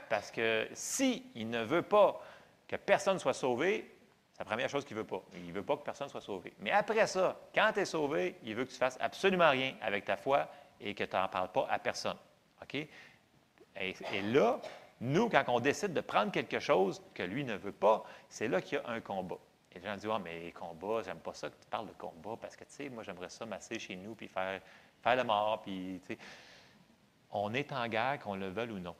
[0.10, 2.22] Parce que s'il ne veut pas
[2.68, 3.92] que personne soit sauvé,
[4.32, 5.22] c'est la première chose qu'il ne veut pas.
[5.34, 6.54] Il ne veut pas que personne soit sauvé.
[6.60, 10.06] Mais après ça, quand tu es sauvé, il veut que tu fasses absolument rien avec
[10.06, 10.50] ta foi
[10.80, 12.18] et que tu n'en parles pas à personne.
[12.62, 12.76] OK?
[12.76, 14.60] Et, là,
[15.02, 18.62] nous, quand on décide de prendre quelque chose que lui ne veut pas, c'est là
[18.62, 19.38] qu'il y a un combat.
[19.72, 22.38] Et les gens disent Ah, mais combat, j'aime pas ça que tu parles de combat
[22.40, 24.62] parce que, tu sais, moi, j'aimerais ça masser chez nous puis faire,
[25.04, 25.62] faire le mort.
[25.62, 26.20] Puis, tu sais,
[27.32, 28.96] on est en guerre, qu'on le veuille ou non.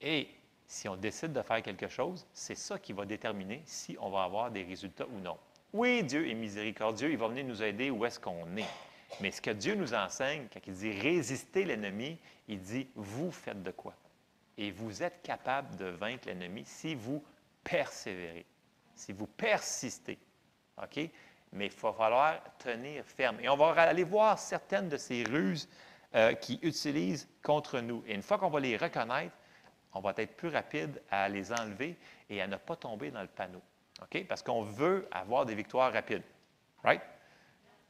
[0.00, 0.28] Et
[0.66, 4.24] si on décide de faire quelque chose, c'est ça qui va déterminer si on va
[4.24, 5.38] avoir des résultats ou non.
[5.72, 8.66] Oui, Dieu est miséricordieux, il va venir nous aider où est-ce qu'on est.
[9.20, 13.62] Mais ce que Dieu nous enseigne, quand il dit résister l'ennemi, il dit vous faites
[13.62, 13.94] de quoi?
[14.56, 17.22] Et vous êtes capable de vaincre l'ennemi si vous
[17.64, 18.46] persévérez,
[18.94, 20.18] si vous persistez.
[20.82, 21.10] OK?
[21.52, 23.38] Mais il va falloir tenir ferme.
[23.40, 25.68] Et on va aller voir certaines de ces ruses
[26.14, 28.02] euh, qu'ils utilisent contre nous.
[28.06, 29.34] Et une fois qu'on va les reconnaître,
[29.94, 31.96] on va être plus rapide à les enlever
[32.28, 33.62] et à ne pas tomber dans le panneau.
[34.02, 34.26] OK?
[34.26, 36.22] Parce qu'on veut avoir des victoires rapides.
[36.84, 37.02] Right?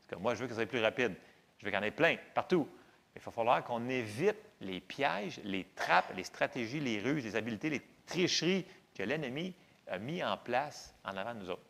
[0.08, 1.14] Que moi, je veux que ça soit plus rapide.
[1.58, 2.68] Je veux qu'il y en ait plein, partout.
[3.14, 7.70] Il va falloir qu'on évite les pièges, les trappes, les stratégies, les ruses, les habiletés,
[7.70, 9.54] les tricheries que l'ennemi
[9.88, 11.62] a mis en place en avant de nous autres.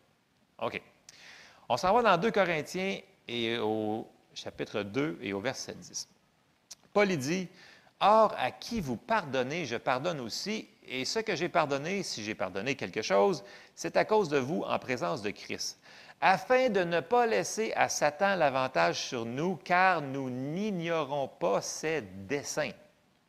[0.60, 0.80] OK.
[1.68, 6.08] On s'en va dans 2 Corinthiens et au chapitre 2 et au verset 10.
[6.92, 7.48] Paul dit
[8.00, 12.34] Or, à qui vous pardonnez, je pardonne aussi, et ce que j'ai pardonné, si j'ai
[12.34, 13.42] pardonné quelque chose,
[13.74, 15.80] c'est à cause de vous en présence de Christ,
[16.20, 22.02] afin de ne pas laisser à Satan l'avantage sur nous, car nous n'ignorons pas ses
[22.02, 22.72] desseins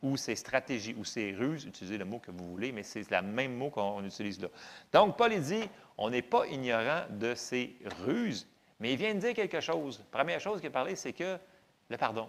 [0.02, 3.22] ou ses stratégies ou ses ruses, utilisez le mot que vous voulez, mais c'est le
[3.22, 4.48] même mot qu'on utilise là.
[4.92, 5.68] Donc, Paul dit,
[5.98, 8.46] on n'est pas ignorant de ses ruses,
[8.80, 10.02] mais il vient de dire quelque chose.
[10.10, 11.38] Première chose qu'il a parlé, c'est que
[11.88, 12.28] le pardon.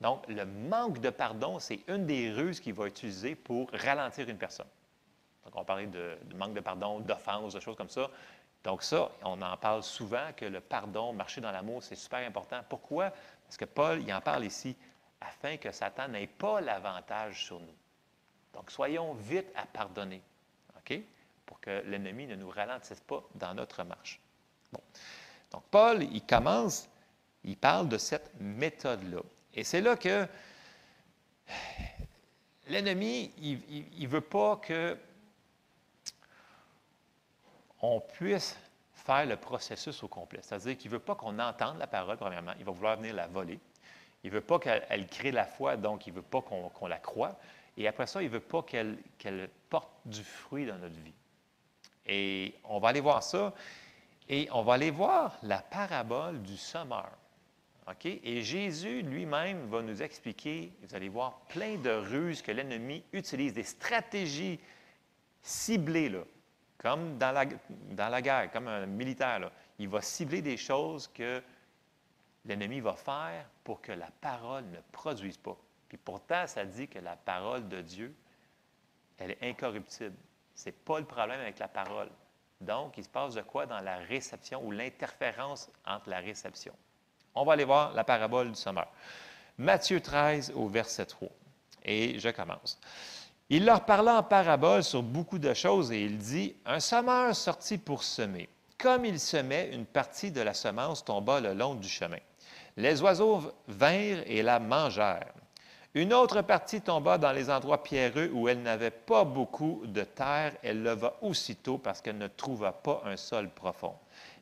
[0.00, 4.36] Donc, le manque de pardon, c'est une des ruses qu'il va utiliser pour ralentir une
[4.36, 4.66] personne.
[5.44, 8.10] Donc, on parlait de, de manque de pardon, d'offense, de choses comme ça.
[8.64, 12.60] Donc, ça, on en parle souvent que le pardon, marcher dans l'amour, c'est super important.
[12.68, 13.10] Pourquoi?
[13.44, 14.76] Parce que Paul, il en parle ici,
[15.20, 17.74] afin que Satan n'ait pas l'avantage sur nous.
[18.52, 20.22] Donc, soyons vite à pardonner,
[20.76, 21.00] OK?
[21.46, 24.20] Pour que l'ennemi ne nous ralentisse pas dans notre marche.
[24.72, 24.80] Bon.
[25.50, 26.88] Donc, Paul, il commence,
[27.44, 29.20] il parle de cette méthode-là.
[29.54, 30.26] Et c'est là que
[32.66, 34.96] l'ennemi, il ne veut pas que
[37.80, 38.56] on puisse
[38.92, 40.40] faire le processus au complet.
[40.42, 42.52] C'est-à-dire qu'il ne veut pas qu'on entende la parole, premièrement.
[42.58, 43.58] Il va vouloir venir la voler.
[44.24, 46.98] Il ne veut pas qu'elle crée la foi, donc il ne veut pas qu'on la
[46.98, 47.38] croie.
[47.76, 51.14] Et après ça, il ne veut pas qu'elle porte du fruit dans notre vie.
[52.06, 53.54] Et on va aller voir ça.
[54.28, 57.10] Et on va aller voir la parabole du sommeur.
[58.04, 63.54] Et Jésus lui-même va nous expliquer, vous allez voir, plein de ruses que l'ennemi utilise,
[63.54, 64.60] des stratégies
[65.40, 66.12] ciblées,
[66.78, 69.50] comme dans la, dans la guerre, comme un militaire.
[69.78, 71.42] Il va cibler des choses que
[72.44, 75.56] l'ennemi va faire pour que la parole ne produise pas.
[75.88, 78.14] Puis pourtant, ça dit que la parole de Dieu,
[79.18, 80.16] elle est incorruptible.
[80.54, 82.08] Ce n'est pas le problème avec la parole.
[82.60, 86.74] Donc, il se passe de quoi dans la réception ou l'interférence entre la réception?
[87.34, 88.88] On va aller voir la parabole du sommeur.
[89.58, 91.28] Matthieu 13 au verset 3.
[91.84, 92.80] Et je commence.
[93.50, 97.78] Il leur parla en parabole sur beaucoup de choses et il dit, Un sommeur sortit
[97.78, 98.48] pour semer.
[98.76, 102.18] Comme il semait, une partie de la semence tomba le long du chemin.
[102.76, 105.32] Les oiseaux vinrent et la mangèrent.
[105.94, 110.52] Une autre partie tomba dans les endroits pierreux où elle n'avait pas beaucoup de terre.
[110.62, 113.94] Elle leva aussitôt parce qu'elle ne trouva pas un sol profond.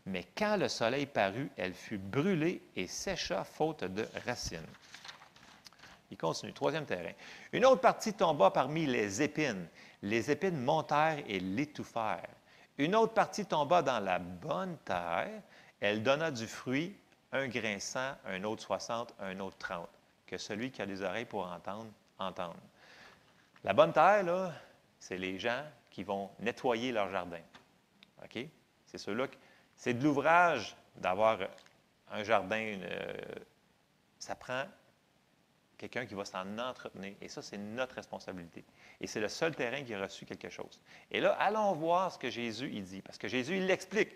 [0.04, 4.66] Mais quand le soleil parut, elle fut brûlée et sécha faute de racines.
[6.10, 6.52] Il continue.
[6.52, 7.12] Troisième terrain.
[7.56, 9.66] Une autre partie tomba parmi les épines.
[10.02, 12.28] Les épines montèrent et l'étouffèrent.
[12.76, 15.40] Une autre partie tomba dans la bonne terre.
[15.80, 16.94] Elle donna du fruit,
[17.32, 19.88] un grain cent, un autre soixante, un autre trente.
[20.26, 21.86] Que celui qui a des oreilles pour entendre,
[22.18, 22.58] entende.
[23.64, 24.52] La bonne terre, là,
[24.98, 27.40] c'est les gens qui vont nettoyer leur jardin.
[28.22, 28.38] OK?
[28.84, 29.28] C'est ceux-là.
[29.76, 31.38] C'est de l'ouvrage d'avoir
[32.12, 32.78] un jardin.
[32.82, 33.14] Euh,
[34.18, 34.64] ça prend
[35.78, 37.14] quelqu'un qui va s'en entretenir.
[37.20, 38.64] Et ça, c'est notre responsabilité.
[39.00, 40.80] Et c'est le seul terrain qui a reçu quelque chose.
[41.10, 44.10] Et là, allons voir ce que Jésus il dit, parce que Jésus, il l'explique.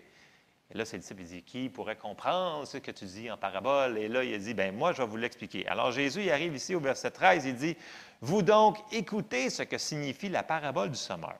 [0.73, 3.37] Et là, c'est le disciple, il dit, qui pourrait comprendre ce que tu dis en
[3.37, 3.97] parabole?
[3.97, 5.67] Et là, il dit, ben moi, je vais vous l'expliquer.
[5.67, 7.75] Alors Jésus, il arrive ici au verset 13, il dit,
[8.21, 11.35] vous donc écoutez ce que signifie la parabole du sommeur.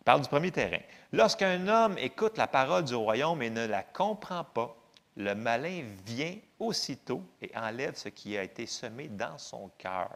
[0.00, 0.82] Il parle du premier terrain.
[1.12, 4.76] Lorsqu'un homme écoute la parole du royaume et ne la comprend pas,
[5.16, 10.10] le malin vient aussitôt et enlève ce qui a été semé dans son cœur.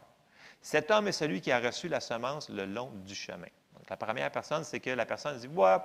[0.61, 3.47] Cet homme est celui qui a reçu la semence le long du chemin.
[3.89, 5.77] La première personne, c'est que la personne dit Ouais,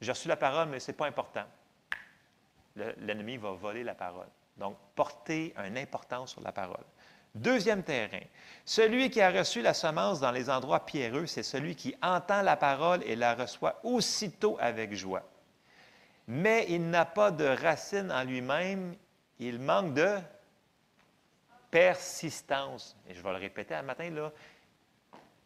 [0.00, 1.44] j'ai reçu la parole, mais ce n'est pas important.
[2.76, 4.28] L'ennemi va voler la parole.
[4.56, 6.84] Donc, porter une importance sur la parole.
[7.34, 8.20] Deuxième terrain,
[8.64, 12.56] celui qui a reçu la semence dans les endroits pierreux, c'est celui qui entend la
[12.56, 15.22] parole et la reçoit aussitôt avec joie
[16.28, 18.94] mais il n'a pas de racine en lui-même,
[19.38, 20.18] il manque de
[21.70, 22.96] persistance.
[23.08, 24.30] Et je vais le répéter un matin, là,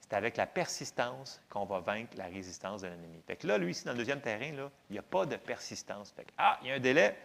[0.01, 3.23] c'est avec la persistance qu'on va vaincre la résistance de l'ennemi.
[3.27, 6.13] Fait que là, lui, ici, dans le deuxième terrain, il n'y a pas de persistance.
[6.37, 7.17] Ah, il y a un délai.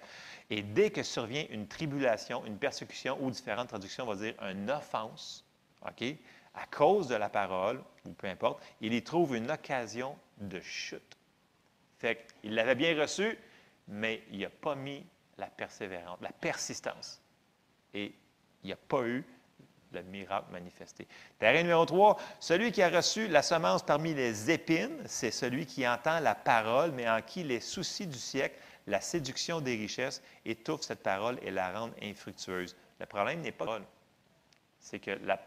[0.49, 5.43] Et dès que survient une tribulation, une persécution, ou différentes traductions vont dire une offense,
[5.81, 6.03] OK,
[6.53, 11.17] à cause de la parole, ou peu importe, il y trouve une occasion de chute.
[11.97, 13.38] Fait qu'il l'avait bien reçu,
[13.88, 15.05] mais il n'a pas mis
[15.38, 17.22] la persévérance, la persistance.
[17.93, 18.14] Et
[18.64, 19.23] il n'y a pas eu
[19.91, 21.07] le miracle manifesté.
[21.39, 25.88] Terrain numéro 3, celui qui a reçu la semence parmi les épines, c'est celui qui
[25.88, 30.84] entend la parole, mais en qui les soucis du siècle, la séduction des richesses étouffent
[30.84, 32.76] cette parole et la rendent infructueuse.
[32.99, 33.80] Le problème n'est pas
[34.80, 35.39] c'est que la,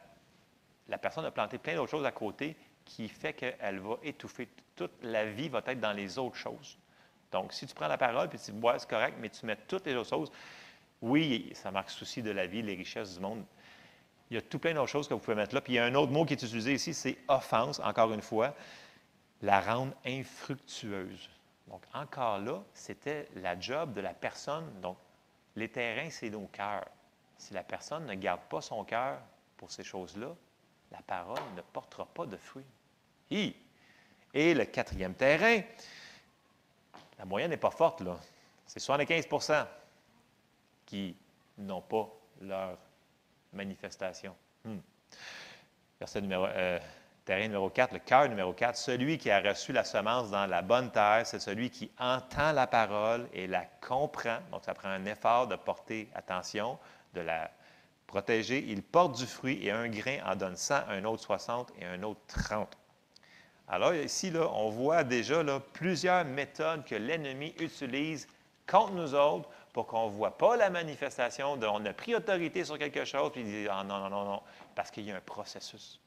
[0.89, 4.49] la personne a planté plein d'autres choses à côté qui fait qu'elle va étouffer.
[4.77, 6.77] Toute la vie va être dans les autres choses.
[7.33, 9.87] Donc, si tu prends la parole et tu dis, c'est correct, mais tu mets toutes
[9.87, 10.33] les autres choses,
[11.01, 13.45] oui, ça marque souci de la vie, les richesses du monde.
[14.31, 15.61] Il y a tout plein d'autres choses que vous pouvez mettre là.
[15.61, 18.23] Puis il y a un autre mot qui est utilisé ici, c'est offense, encore une
[18.23, 18.55] fois,
[19.43, 21.31] la rendre infructueuse.
[21.69, 24.69] Donc, encore là, c'était la job de la personne.
[24.81, 24.97] Donc,
[25.57, 26.87] les terrains, c'est nos cœurs.
[27.39, 29.19] Si la personne ne garde pas son cœur
[29.57, 30.35] pour ces choses-là,
[30.93, 32.65] la parole ne portera pas de fruits.
[33.31, 33.55] Et
[34.35, 35.61] le quatrième terrain,
[37.21, 38.19] la moyenne n'est pas forte, là.
[38.67, 39.67] C'est 75%
[40.87, 41.15] qui
[41.59, 42.09] n'ont pas
[42.41, 42.79] leur
[43.53, 44.35] manifestation.
[44.65, 44.79] Hmm.
[45.99, 46.79] Verset numéro, euh,
[47.27, 48.75] terrain numéro 4, le cœur numéro 4.
[48.75, 52.67] Celui qui a reçu la semence dans la bonne terre, c'est celui qui entend la
[52.67, 54.39] parole et la comprend.
[54.51, 56.79] Donc, ça prend un effort de porter attention,
[57.13, 57.51] de la
[58.07, 58.65] protéger.
[58.67, 62.03] Il porte du fruit et un grain en donne 100, un autre 60 et un
[62.03, 62.79] autre 30.
[63.73, 68.27] Alors ici, là, on voit déjà là, plusieurs méthodes que l'ennemi utilise
[68.67, 72.77] contre nous autres pour qu'on ne voit pas la manifestation on a pris autorité sur
[72.79, 74.43] quelque chose, puis il dit ah, non, non, non, non,
[74.75, 76.01] parce qu'il y a un processus.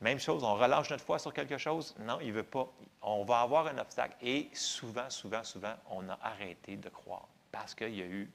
[0.00, 2.72] Même chose, on relâche notre foi sur quelque chose, non, il ne veut pas.
[3.02, 4.14] On va avoir un obstacle.
[4.22, 8.30] Et souvent, souvent, souvent, on a arrêté de croire parce qu'il y a eu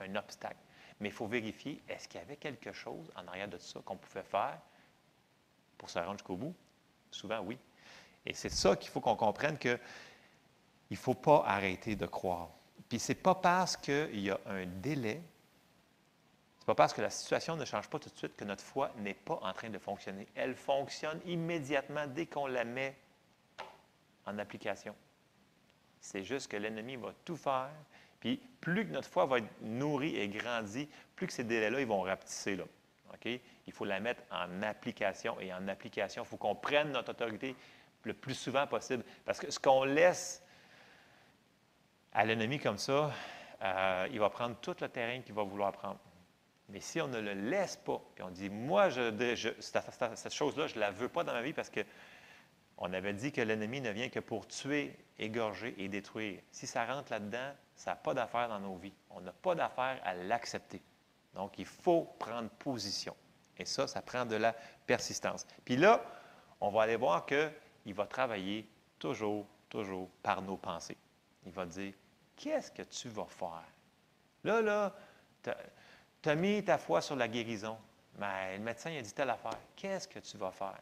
[0.00, 0.56] un obstacle.
[1.00, 3.96] Mais il faut vérifier, est-ce qu'il y avait quelque chose en arrière de ça qu'on
[3.96, 4.58] pouvait faire
[5.76, 6.54] pour se rendre jusqu'au bout?
[7.10, 7.58] Souvent, oui.
[8.26, 9.78] Et c'est ça qu'il faut qu'on comprenne qu'il
[10.90, 12.50] ne faut pas arrêter de croire.
[12.88, 15.20] Puis ce n'est pas parce qu'il y a un délai,
[16.58, 18.62] ce n'est pas parce que la situation ne change pas tout de suite que notre
[18.62, 20.26] foi n'est pas en train de fonctionner.
[20.34, 22.96] Elle fonctionne immédiatement dès qu'on la met
[24.26, 24.94] en application.
[26.00, 27.70] C'est juste que l'ennemi va tout faire.
[28.20, 31.86] Puis plus que notre foi va être nourrie et grandie, plus que ces délais-là, ils
[31.86, 32.56] vont rapetisser.
[32.56, 32.64] Là.
[33.24, 35.38] Il faut la mettre en application.
[35.40, 37.56] Et en application, il faut qu'on prenne notre autorité
[38.04, 39.04] le plus souvent possible.
[39.24, 40.42] Parce que ce qu'on laisse
[42.12, 43.12] à l'ennemi comme ça,
[43.62, 45.98] euh, il va prendre tout le terrain qu'il va vouloir prendre.
[46.68, 50.74] Mais si on ne le laisse pas, puis on dit, moi, je, cette, chose-là, je
[50.74, 51.80] ne la veux pas dans ma vie parce que
[52.76, 56.40] on avait dit que l'ennemi ne vient que pour tuer, égorger et détruire.
[56.52, 58.94] Si ça rentre là-dedans, ça n'a pas d'affaire dans nos vies.
[59.10, 60.80] On n'a pas d'affaire à l'accepter.
[61.34, 63.16] Donc, il faut prendre position.
[63.58, 64.54] Et ça, ça prend de la
[64.86, 65.44] persistance.
[65.64, 66.04] Puis là,
[66.60, 67.26] on va aller voir
[67.88, 70.98] qu'il va travailler toujours, toujours par nos pensées.
[71.46, 71.94] Il va dire,
[72.36, 73.64] qu'est-ce que tu vas faire?
[74.44, 74.94] Là, là,
[76.22, 77.78] tu as mis ta foi sur la guérison,
[78.18, 79.58] mais le médecin il a dit telle affaire.
[79.74, 80.78] Qu'est-ce que tu vas faire?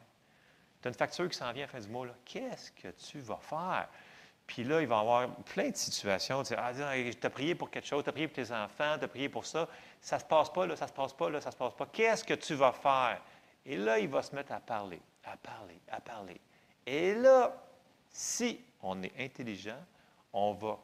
[0.82, 2.08] Tu as une facture qui s'en vient à la fin du mois.
[2.24, 3.88] Qu'est-ce que tu vas faire?
[4.44, 6.42] Puis là, il va y avoir plein de situations.
[6.42, 9.08] Tu ah, as prié pour quelque chose, tu as prié pour tes enfants, tu as
[9.08, 9.68] prié pour ça.
[10.00, 11.56] Ça ne se passe pas, là, ça ne se passe pas, là, ça ne se
[11.56, 11.86] passe pas.
[11.86, 13.22] Qu'est-ce que tu vas faire?
[13.64, 16.40] Et là, il va se mettre à parler, à parler, à parler.
[16.86, 17.52] Et là,
[18.10, 19.82] si on est intelligent,
[20.32, 20.78] on va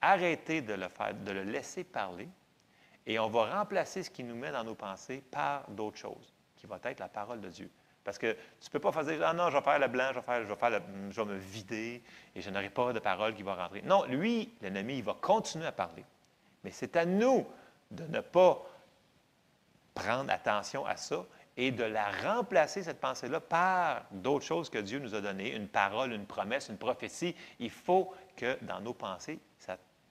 [0.00, 2.28] arrêter de le faire, de le laisser parler,
[3.06, 6.66] et on va remplacer ce qui nous met dans nos pensées par d'autres choses, qui
[6.66, 7.70] va être la parole de Dieu.
[8.04, 10.18] Parce que tu ne peux pas faire Ah non, je vais faire le blanc, je
[10.18, 12.02] vais, faire, je vais, je vais me vider
[12.34, 13.82] et je n'aurai pas de parole qui va rentrer.
[13.82, 16.04] Non, lui, l'ennemi, il va continuer à parler.
[16.64, 17.46] Mais c'est à nous
[17.90, 18.60] de ne pas
[19.94, 21.24] prendre attention à ça
[21.56, 25.68] et de la remplacer, cette pensée-là, par d'autres choses que Dieu nous a données, une
[25.68, 27.34] parole, une promesse, une prophétie.
[27.58, 29.38] Il faut que dans nos pensées,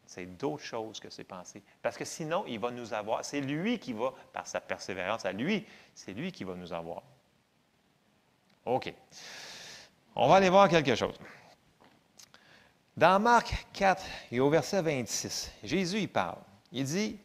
[0.06, 1.64] c'est d'autres choses que ces pensées.
[1.82, 3.24] Parce que sinon, il va nous avoir.
[3.26, 5.66] C'est lui qui va, par sa persévérance à lui,
[5.96, 7.02] c'est lui qui va nous avoir.
[8.66, 8.94] OK.
[10.16, 11.16] On va aller voir quelque chose.
[12.96, 16.40] Dans Marc 4 et au verset 26, Jésus, il parle.
[16.72, 17.18] Il dit,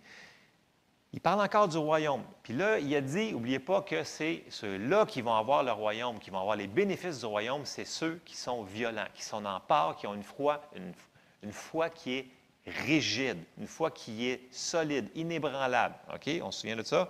[1.13, 2.25] il parle encore du royaume.
[2.47, 6.21] Puis là, il a dit, n'oubliez pas que c'est ceux-là qui vont avoir le royaume,
[6.21, 9.59] qui vont avoir les bénéfices du royaume, c'est ceux qui sont violents, qui sont en
[9.59, 10.93] part, qui ont une foi, une,
[11.43, 12.29] une foi qui est
[12.85, 15.97] rigide, une foi qui est solide, inébranlable.
[16.15, 16.31] OK?
[16.41, 17.09] On se souvient de ça?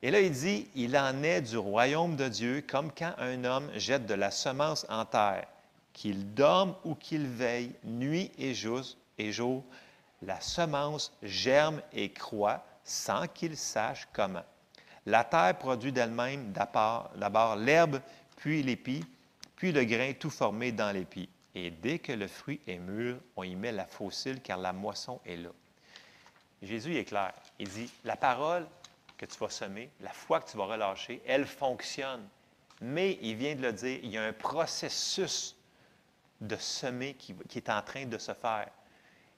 [0.00, 3.70] Et là, il dit, il en est du royaume de Dieu comme quand un homme
[3.74, 5.46] jette de la semence en terre,
[5.92, 8.80] qu'il dorme ou qu'il veille, nuit et jour,
[9.18, 9.62] et jour,
[10.22, 14.40] la semence germe et croît sans qu'il sache comment.
[15.06, 18.00] La terre produit d'elle-même d'abord l'herbe,
[18.36, 19.04] puis l'épi,
[19.56, 21.28] puis le grain tout formé dans l'épi.
[21.54, 25.20] Et dès que le fruit est mûr, on y met la fossile car la moisson
[25.24, 25.50] est là.
[26.62, 27.32] Jésus est clair.
[27.58, 28.66] Il dit, la parole
[29.16, 32.26] que tu vas semer, la foi que tu vas relâcher, elle fonctionne.
[32.80, 35.56] Mais il vient de le dire, il y a un processus
[36.40, 38.68] de semer qui, est en train de se faire.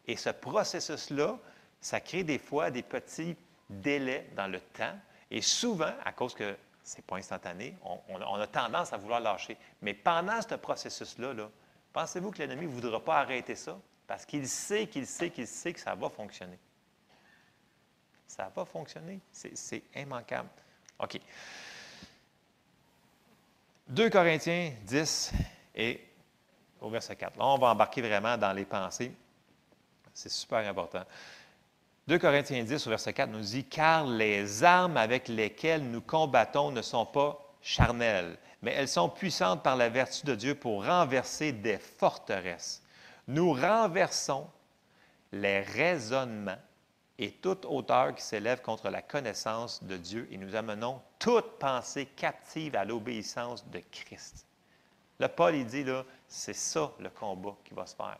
[0.06, 1.38] Et ce processus-là,
[1.80, 3.36] ça crée des fois des petits
[3.68, 4.98] délais dans le temps.
[5.30, 7.76] Et souvent, à cause que ce n'est pas instantané,
[8.08, 9.56] on, a tendance à vouloir lâcher.
[9.82, 11.48] Mais pendant ce processus-là, -là,
[11.92, 13.76] pensez vous que l'ennemi ne voudra pas arrêter ça?
[14.06, 16.58] Parce qu'il sait, qu'il sait, qu'il sait que ça va fonctionner
[18.26, 19.20] ça va fonctionner.
[19.30, 20.48] C'est immanquable.
[20.98, 21.20] OK.
[23.88, 25.32] 2 Corinthiens 10
[25.74, 26.00] et
[26.80, 27.38] au verset 4.
[27.38, 29.12] Là, on va embarquer vraiment dans les pensées.
[30.12, 31.04] C'est super important.
[32.08, 36.70] 2 Corinthiens 10 au verset 4 nous dit, Car les armes avec lesquelles nous combattons
[36.70, 41.50] ne sont pas charnelles, mais elles sont puissantes par la vertu de Dieu pour renverser
[41.50, 42.80] des forteresses.
[43.26, 44.46] Nous renversons
[45.32, 46.58] les raisonnements
[47.18, 52.06] et toute hauteur qui s'élève contre la connaissance de Dieu et nous amenons toute pensée
[52.06, 54.46] captive à l'obéissance de Christ.
[55.18, 58.18] Le Paul, il dit, là, c'est ça le combat qui va se faire.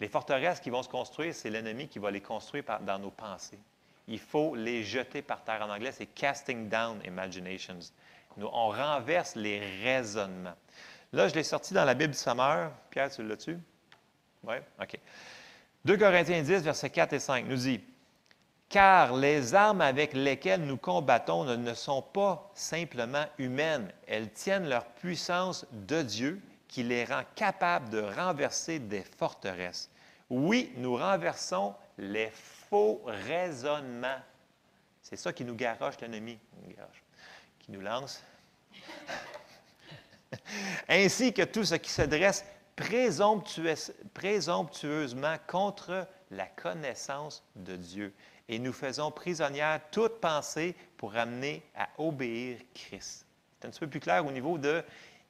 [0.00, 3.58] Les forteresses qui vont se construire, c'est l'ennemi qui va les construire dans nos pensées.
[4.06, 5.62] Il faut les jeter par terre.
[5.62, 7.78] En anglais, c'est casting down imaginations.
[8.36, 10.56] Nous, on renverse les raisonnements.
[11.12, 12.70] Là, je l'ai sorti dans la Bible du Sommeur.
[12.90, 13.58] Pierre, tu l'as-tu?
[14.44, 14.56] Oui?
[14.80, 14.98] OK.
[15.84, 17.80] 2 Corinthiens 10, versets 4 et 5 nous dit
[18.68, 24.84] car les armes avec lesquelles nous combattons ne, sont pas simplement humaines, elles tiennent leur
[24.84, 29.90] puissance de Dieu qui les rend capables de renverser des forteresses.
[30.30, 32.30] Oui, nous renversons les
[32.68, 34.20] faux raisonnements.
[35.02, 36.38] C'est ça qui nous garoche l'ennemi,
[37.58, 38.22] qui nous lance.
[40.88, 42.44] Ainsi que tout ce qui se dresse
[42.76, 48.12] présomptueusement contre la connaissance de Dieu
[48.48, 53.26] et nous faisons prisonnière toute pensée pour amener à obéir Christ.
[53.58, 54.84] C'est un petit peu plus clair au niveau de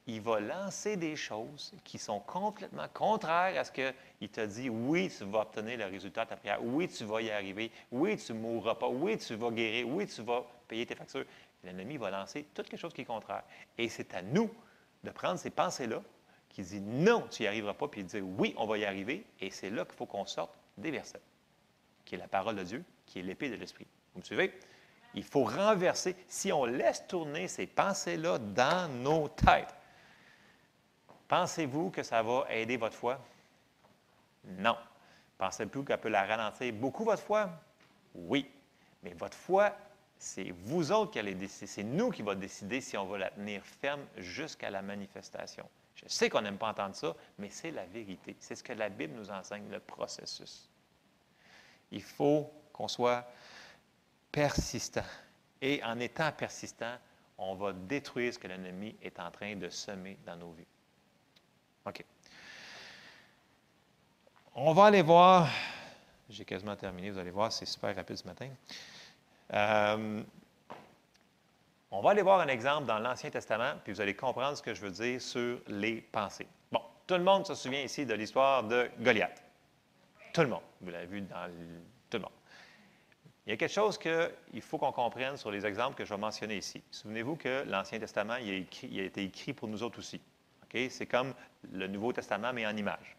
[0.09, 4.69] il va lancer des choses qui sont complètement contraires à ce qu'il t'a dit.
[4.69, 6.59] Oui, tu vas obtenir le résultat de ta prière.
[6.63, 7.71] Oui, tu vas y arriver.
[7.91, 8.87] Oui, tu ne mourras pas.
[8.87, 9.87] Oui, tu vas guérir.
[9.87, 11.25] Oui, tu vas payer tes factures.
[11.63, 13.43] L'ennemi va lancer toute quelque chose qui est contraire.
[13.77, 14.49] Et c'est à nous
[15.03, 16.01] de prendre ces pensées-là
[16.49, 19.25] qui disent non, tu n'y arriveras pas, puis de dire oui, on va y arriver.
[19.39, 21.21] Et c'est là qu'il faut qu'on sorte des versets,
[22.05, 23.85] qui est la parole de Dieu, qui est l'épée de l'esprit.
[24.13, 24.57] Vous me suivez?
[25.13, 26.15] Il faut renverser.
[26.27, 29.75] Si on laisse tourner ces pensées-là dans nos têtes,
[31.29, 33.17] pensez-vous que ça va aider votre foi?
[34.43, 34.75] Non.
[35.37, 37.49] Pensez-vous qu'elle peut la ralentir beaucoup, votre foi?
[38.13, 38.51] Oui.
[39.01, 39.73] Mais votre foi,
[40.21, 41.65] C'est vous autres qui allez décider.
[41.65, 45.65] C'est nous qui va décider si on va la tenir ferme jusqu'à la manifestation.
[45.95, 48.35] Je sais qu'on n'aime pas entendre ça, mais c'est la vérité.
[48.39, 50.69] C'est ce que la Bible nous enseigne, le processus.
[51.91, 53.25] Il faut qu'on soit
[54.29, 55.05] persistant.
[55.61, 56.97] Et en étant persistant,
[57.37, 60.67] on va détruire ce que l'ennemi est en train de semer dans nos vies.
[61.89, 62.05] OK.
[64.55, 65.49] On va aller voir,
[66.29, 68.49] j'ai quasiment terminé, vous allez voir, c'est super rapide ce matin.
[69.53, 70.21] Euh,
[71.91, 74.73] on va aller voir un exemple dans l'Ancien Testament, puis vous allez comprendre ce que
[74.73, 76.47] je veux dire sur les pensées.
[76.71, 79.41] Bon, tout le monde se souvient ici de l'histoire de Goliath.
[80.33, 80.61] Tout le monde.
[80.81, 81.47] Vous l'avez vu dans
[82.09, 82.31] tout le monde.
[83.47, 86.19] Il y a quelque chose qu'il faut qu'on comprenne sur les exemples que je vais
[86.19, 86.83] mentionner ici.
[86.91, 88.67] Souvenez-vous que l'Ancien Testament il
[88.99, 90.21] a, été écrit pour nous autres aussi.
[90.71, 91.33] C'est comme
[91.71, 93.17] le Nouveau Testament, mais en image.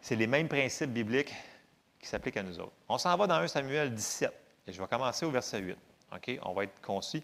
[0.00, 1.34] C'est les mêmes principes bibliques
[1.98, 2.72] qui s'appliquent à nous autres.
[2.88, 4.32] On s'en va dans 1 Samuel 17,
[4.66, 5.76] et je vais commencer au verset 8.
[6.42, 7.22] On va être concis.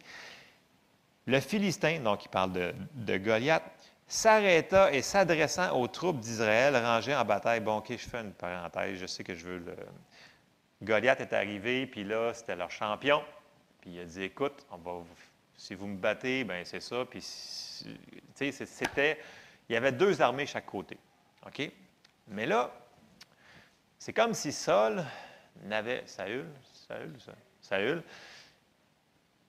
[1.27, 3.63] Le Philistin, donc il parle de, Goliath,
[4.07, 7.61] s'arrêta et s'adressant aux troupes d'Israël rangées en bataille.
[7.61, 9.77] Bon, OK, je fais une parenthèse, je sais que je veux le,
[10.83, 13.23] Goliath est arrivé, puis là, c'était leur champion.
[13.81, 14.67] Puis il a dit, écoute,
[15.57, 17.05] si vous me battez, ben c'est ça.
[17.05, 17.23] Puis,
[18.35, 19.21] c'était,
[19.69, 20.99] il y avait deux armées chaque côté.
[21.47, 21.71] OK?
[22.29, 22.73] Mais là,
[23.99, 25.05] c'est comme si Saul
[25.63, 26.47] n'avait, Saül,
[26.89, 27.15] Saül,
[27.61, 28.03] Saül,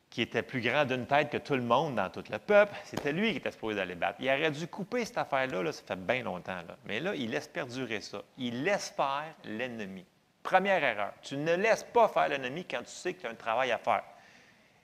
[0.10, 3.12] qui était plus grand d'une tête que tout le monde dans tout le peuple, c'était
[3.12, 4.18] lui qui était supposé d'aller battre.
[4.22, 6.62] Il aurait dû couper cette affaire-là, là, ça fait bien longtemps.
[6.86, 8.22] Mais là, il laisse perdurer ça.
[8.38, 10.06] Il laisse faire l'ennemi.
[10.42, 13.36] Première erreur, tu ne laisses pas faire l'ennemi quand tu sais que tu as un
[13.36, 14.04] travail à faire.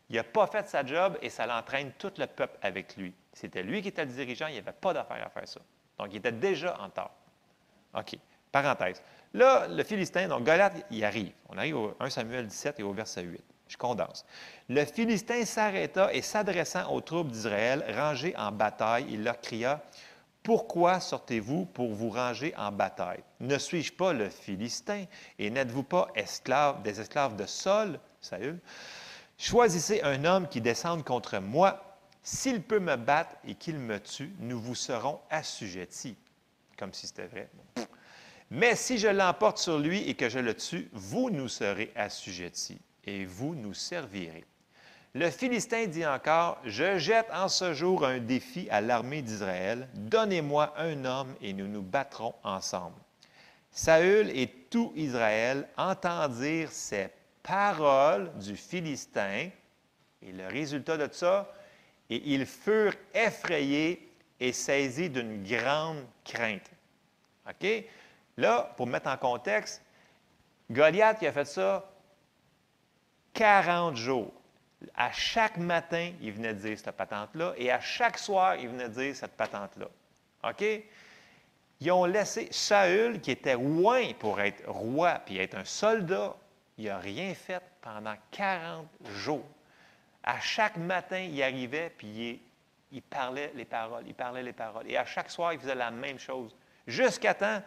[0.10, 3.14] Il n'a pas fait sa job et ça l'entraîne tout le peuple avec lui.
[3.34, 5.62] C'était lui qui était le dirigeant, il n'y avait pas d'affaire à faire ça.
[5.98, 7.16] Donc, il était déjà en tort.
[7.96, 8.18] OK.
[8.52, 9.02] Parenthèse.
[9.34, 11.32] Là, le Philistin, donc Goliath, il arrive.
[11.50, 13.42] On arrive au 1 Samuel 17 et au verset 8.
[13.70, 14.26] Je condense.
[14.68, 19.82] Le Philistin s'arrêta et s'adressant aux troupes d'Israël, rangées en bataille, il leur cria
[20.44, 23.24] pourquoi sortez-vous pour vous ranger en bataille?
[23.40, 25.06] Ne suis-je pas le Philistin
[25.38, 28.60] et n'êtes-vous pas esclaves, des esclaves de Saul, Saül?
[29.38, 31.91] Choisissez un homme qui descende contre moi.
[32.24, 36.16] S'il peut me battre et qu'il me tue, nous vous serons assujettis.
[36.78, 37.50] Comme si c'était vrai.
[38.50, 42.82] Mais si je l'emporte sur lui et que je le tue, vous nous serez assujettis
[43.06, 44.46] et vous nous servirez.
[45.14, 50.74] Le Philistin dit encore, Je jette en ce jour un défi à l'armée d'Israël, donnez-moi
[50.78, 52.96] un homme et nous nous battrons ensemble.
[53.72, 57.10] Saül et tout Israël entendirent ces
[57.44, 59.50] paroles du Philistin,
[60.22, 61.52] et le résultat de ça,
[62.12, 66.70] et ils furent effrayés et saisis d'une grande crainte.
[67.50, 67.86] OK?
[68.38, 69.82] Là, pour mettre en contexte,
[70.70, 71.90] Goliath, il a fait ça
[73.34, 74.34] 40 jours.
[74.96, 79.16] À chaque matin, il venait dire cette patente-là, et à chaque soir, il venait dire
[79.16, 79.88] cette patente-là.
[80.44, 80.66] OK?
[81.80, 86.36] Ils ont laissé Saül, qui était loin pour être roi puis être un soldat,
[86.78, 89.46] il n'a rien fait pendant 40 jours.
[90.24, 92.40] À chaque matin, il arrivait, puis il,
[92.92, 94.90] il, parlait les paroles, il parlait les paroles.
[94.90, 96.56] Et à chaque soir, il faisait la même chose.
[96.86, 97.62] Jusqu'à temps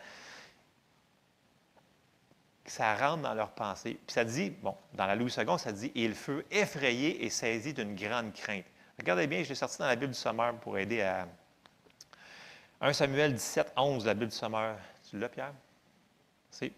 [2.66, 3.98] ça rentre dans leur pensée.
[4.06, 7.74] Puis ça dit, bon, dans la Louis II, ça dit il fut effrayé et saisi
[7.74, 8.64] d'une grande crainte.
[8.98, 11.28] Regardez bien, je l'ai sorti dans la Bible du Sommeur pour aider à
[12.80, 14.76] 1 Samuel 17, 11, la Bible du Sommeur.
[15.08, 15.52] Tu l'as, Pierre?
[16.50, 16.72] C'est.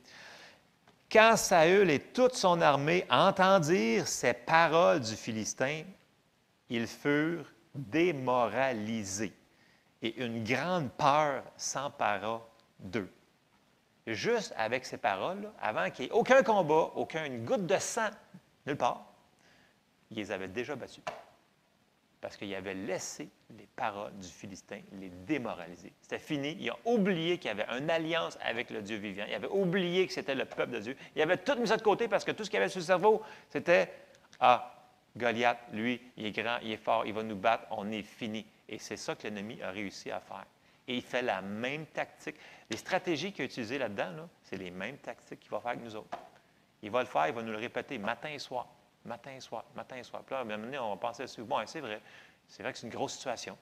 [1.10, 5.82] Quand Saül et toute son armée entendirent ces paroles du Philistin,
[6.68, 9.32] ils furent démoralisés
[10.02, 12.44] et une grande peur s'empara
[12.78, 13.10] d'eux
[14.06, 18.10] juste avec ces paroles, avant qu'il n'y ait aucun combat, aucune goutte de sang,
[18.66, 19.04] nulle part,
[20.10, 21.02] il les avait déjà battus.
[22.20, 25.92] Parce qu'il avait laissé les paroles du Philistin les démoraliser.
[26.00, 26.56] C'était fini.
[26.58, 29.24] Il a oublié qu'il y avait une alliance avec le Dieu vivant.
[29.28, 30.96] Il avait oublié que c'était le peuple de Dieu.
[31.14, 32.86] Il avait tout mis ça de côté parce que tout ce qu'il avait sur le
[32.86, 33.92] cerveau, c'était
[34.40, 34.72] Ah,
[35.16, 38.44] Goliath, lui, il est grand, il est fort, il va nous battre, on est fini.
[38.68, 40.44] Et c'est ça que l'ennemi a réussi à faire.
[40.88, 42.36] Et il fait la même tactique.
[42.70, 45.96] Les stratégies qu'il a utilisées là-dedans, c'est les mêmes tactiques qu'il va faire avec nous
[45.96, 46.18] autres.
[46.82, 48.68] Il va le faire, il va nous le répéter matin et soir,
[49.06, 50.22] matin et soir, matin et soir.
[50.24, 51.42] Puis là, à un moment donné, on va penser dessus.
[51.42, 52.00] Bon, c'est vrai,
[52.46, 53.56] c'est vrai que c'est une grosse situation.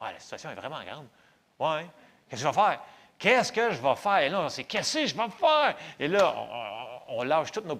[0.00, 1.06] Ah, la situation est vraiment grande.
[1.58, 1.88] Oui,
[2.28, 2.80] qu'est-ce que je vais faire?
[3.18, 4.18] Qu'est-ce que je vais faire?
[4.18, 5.76] Et là, on sait, qu'est-ce que je vais faire?
[5.98, 6.34] Et là,
[7.08, 7.78] on, lâche toutes nos.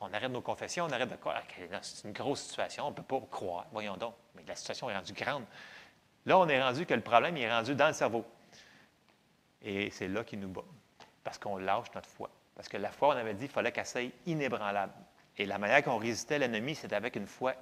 [0.00, 1.34] On, arrête nos confessions, on arrête de quoi?
[1.82, 3.66] c'est une grosse situation, on ne peut pas croire.
[3.72, 4.14] Voyons donc.
[4.34, 5.44] Mais la situation est rendue grande.
[6.24, 8.24] Là, on est rendu que le problème est rendu dans le cerveau.
[9.62, 10.64] Et c'est là qu'il nous bat.
[11.24, 12.30] Parce qu'on lâche notre foi.
[12.54, 14.92] Parce que la foi, on avait dit qu'il fallait qu'elle soit inébranlable.
[15.38, 17.54] Et la manière qu'on résistait l'ennemi, c'était avec une foi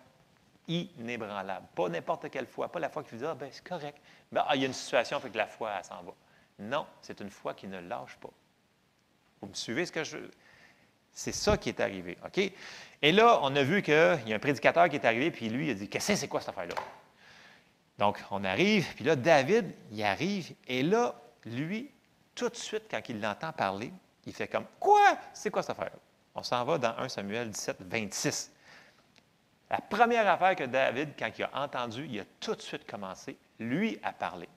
[0.66, 1.66] inébranlable.
[1.74, 3.98] Pas n'importe quelle foi, pas la foi qui vous dit, ah ben c'est correct.
[4.32, 6.12] Ben, ah, il y a une situation, fait que la foi, elle s'en va.
[6.58, 8.30] Non, c'est une foi qui ne lâche pas.
[9.40, 10.18] Vous me suivez ce que je...
[11.12, 12.52] C'est ça qui est arrivé, OK?
[13.02, 15.68] Et là, on a vu qu'il y a un prédicateur qui est arrivé, puis lui,
[15.68, 16.74] il a dit, qu'est-ce que c'est quoi cette affaire-là?
[17.98, 21.14] Donc, on arrive, puis là, David, il arrive, et là,
[21.46, 21.90] lui,
[22.34, 23.92] tout de suite, quand il l'entend parler,
[24.26, 25.16] il fait comme, quoi?
[25.32, 25.92] C'est quoi cette affaire?
[26.36, 28.52] On s'en va dans 1 Samuel 17, 26.
[29.70, 33.36] La première affaire que David, quand il a entendu, il a tout de suite commencé,
[33.58, 34.48] lui, à parler.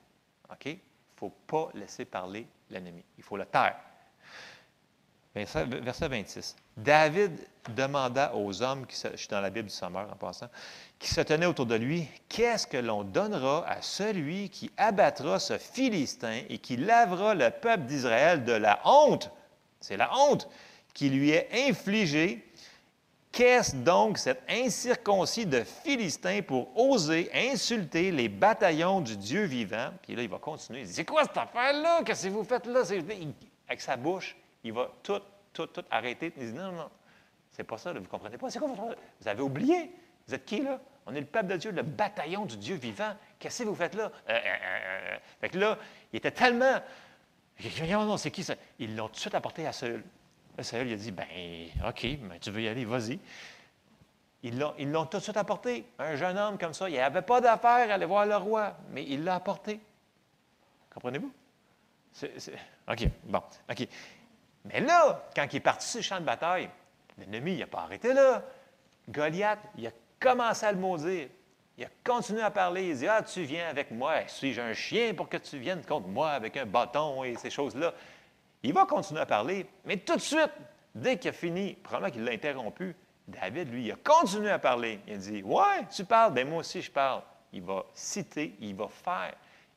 [0.52, 0.66] OK?
[0.66, 0.78] Il ne
[1.16, 3.04] faut pas laisser parler l'ennemi.
[3.18, 3.78] Il faut le taire.
[5.34, 6.56] Verset 26.
[6.76, 7.40] David
[7.70, 10.50] demanda aux hommes, qui je suis dans la Bible du Sommeur en passant,
[10.98, 15.58] qui se tenaient autour de lui, qu'est-ce que l'on donnera à celui qui abattra ce
[15.58, 19.32] Philistin et qui lavera le peuple d'Israël de la honte?
[19.80, 20.50] C'est la honte
[20.94, 22.46] qui lui est infligée
[23.32, 29.92] Qu'est-ce donc cet incirconcis de Philistin pour oser insulter les bataillons du Dieu vivant?
[30.02, 30.82] Puis là, il va continuer.
[30.82, 32.02] Il dit C'est quoi cette affaire-là?
[32.04, 32.82] Qu'est-ce que vous faites là?
[33.68, 35.22] avec sa bouche, il va tout,
[35.54, 36.34] tout, tout arrêter.
[36.38, 36.90] Il dit Non, non,
[37.52, 38.50] c'est pas ça, vous ne comprenez pas.
[38.50, 38.98] C'est quoi votre.
[39.22, 39.92] Vous avez oublié?
[40.28, 40.80] Vous êtes qui là?
[41.06, 43.14] On est le peuple de Dieu, le bataillon du Dieu vivant.
[43.38, 44.12] Qu'est-ce que vous faites là?
[44.30, 45.78] Euh, euh, euh, fait que là,
[46.12, 46.80] il était tellement.
[47.92, 48.56] Non, c'est qui ça?
[48.80, 50.00] Ils l'ont tout de suite apporté à ce
[50.64, 51.26] Saül, il a dit, ben,
[51.88, 53.20] OK, mais tu veux y aller, vas-y.
[54.42, 55.86] Ils l'ont tout de suite apporté.
[56.00, 59.04] Un jeune homme comme ça, il n'avait pas d'affaire à aller voir le roi, mais
[59.04, 59.80] il l'a apporté.
[60.94, 61.32] Comprenez-vous?
[62.88, 63.88] OK, bon, OK.
[64.66, 66.70] Mais là, quand il est parti sur le champ de bataille,
[67.18, 68.44] l'ennemi, il n'a pas arrêté là.
[69.10, 71.30] Goliath, il a commencé à le maudire.
[71.78, 72.90] Il a continué à parler.
[72.90, 74.28] Il dit Ah, tu viens avec moi.
[74.28, 77.94] Suis-je un chien pour que tu viennes contre moi avec un bâton et ces choses-là?
[78.64, 80.52] Il va continuer à parler, mais tout de suite,
[80.94, 82.96] dès qu'il a fini, probablement qu'il l'a interrompu,
[83.28, 85.00] David, lui, il a continué à parler.
[85.08, 87.22] Il a dit Ouais, tu parles, bien moi aussi je parle.
[87.54, 89.34] Il va citer, il va faire.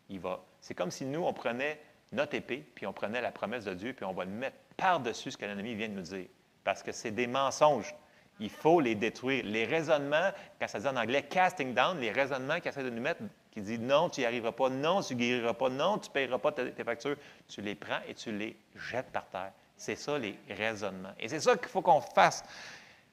[0.09, 0.41] Il va.
[0.61, 1.81] C'est comme si nous, on prenait
[2.13, 5.31] notre épée, puis on prenait la promesse de Dieu, puis on va le mettre par-dessus
[5.31, 6.27] ce que l'ennemi vient de nous dire.
[6.65, 7.95] Parce que c'est des mensonges.
[8.41, 9.45] Il faut les détruire.
[9.45, 13.03] Les raisonnements, quand ça dit en anglais casting down, les raisonnements qui essaient de nous
[13.03, 13.23] mettre,
[13.53, 16.13] qui disent non, tu n'y arriveras pas, non, tu ne guériras pas, non, tu ne
[16.13, 17.17] paieras pas tes, factures,
[17.49, 19.53] tu les prends et tu les jettes par terre.
[19.77, 21.13] C'est ça les raisonnements.
[21.19, 22.45] Et c'est ça qu'il faut qu'on fasse.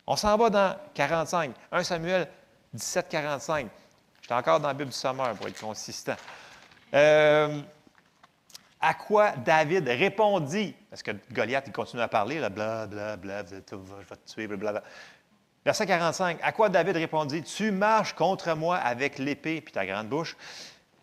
[0.07, 2.27] On s'en va dans 45, 1 Samuel
[2.73, 3.67] 17, 45.
[4.21, 6.15] J'étais encore dans la Bible du Sommeur pour être consistant.
[6.93, 7.61] Euh,
[8.81, 13.43] à quoi David répondit, parce que Goliath, il continue à parler, là, bla, bla, bla,
[13.45, 14.83] je vais te tuer, bla, bla.
[15.69, 20.07] Verset 45, à quoi David répondit, Tu marches contre moi avec l'épée, puis ta grande
[20.07, 20.35] bouche,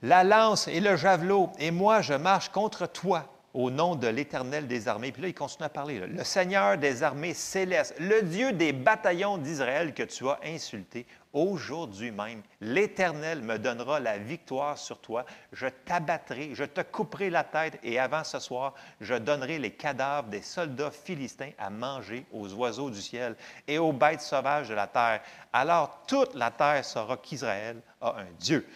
[0.02, 4.66] la lance et le javelot, et moi je marche contre toi au nom de l'Éternel
[4.66, 5.12] des armées.
[5.12, 6.00] Puis là, il continue à parler.
[6.00, 11.06] Le Seigneur des armées célestes, le Dieu des bataillons d'Israël que tu as insulté,
[11.36, 15.26] aujourd'hui même, l'Éternel me donnera la victoire sur toi.
[15.52, 20.28] Je t'abattrai, je te couperai la tête, et avant ce soir, je donnerai les cadavres
[20.28, 23.36] des soldats philistins à manger aux oiseaux du ciel
[23.68, 25.20] et aux bêtes sauvages de la terre.
[25.52, 28.66] Alors toute la terre saura qu'Israël a un Dieu.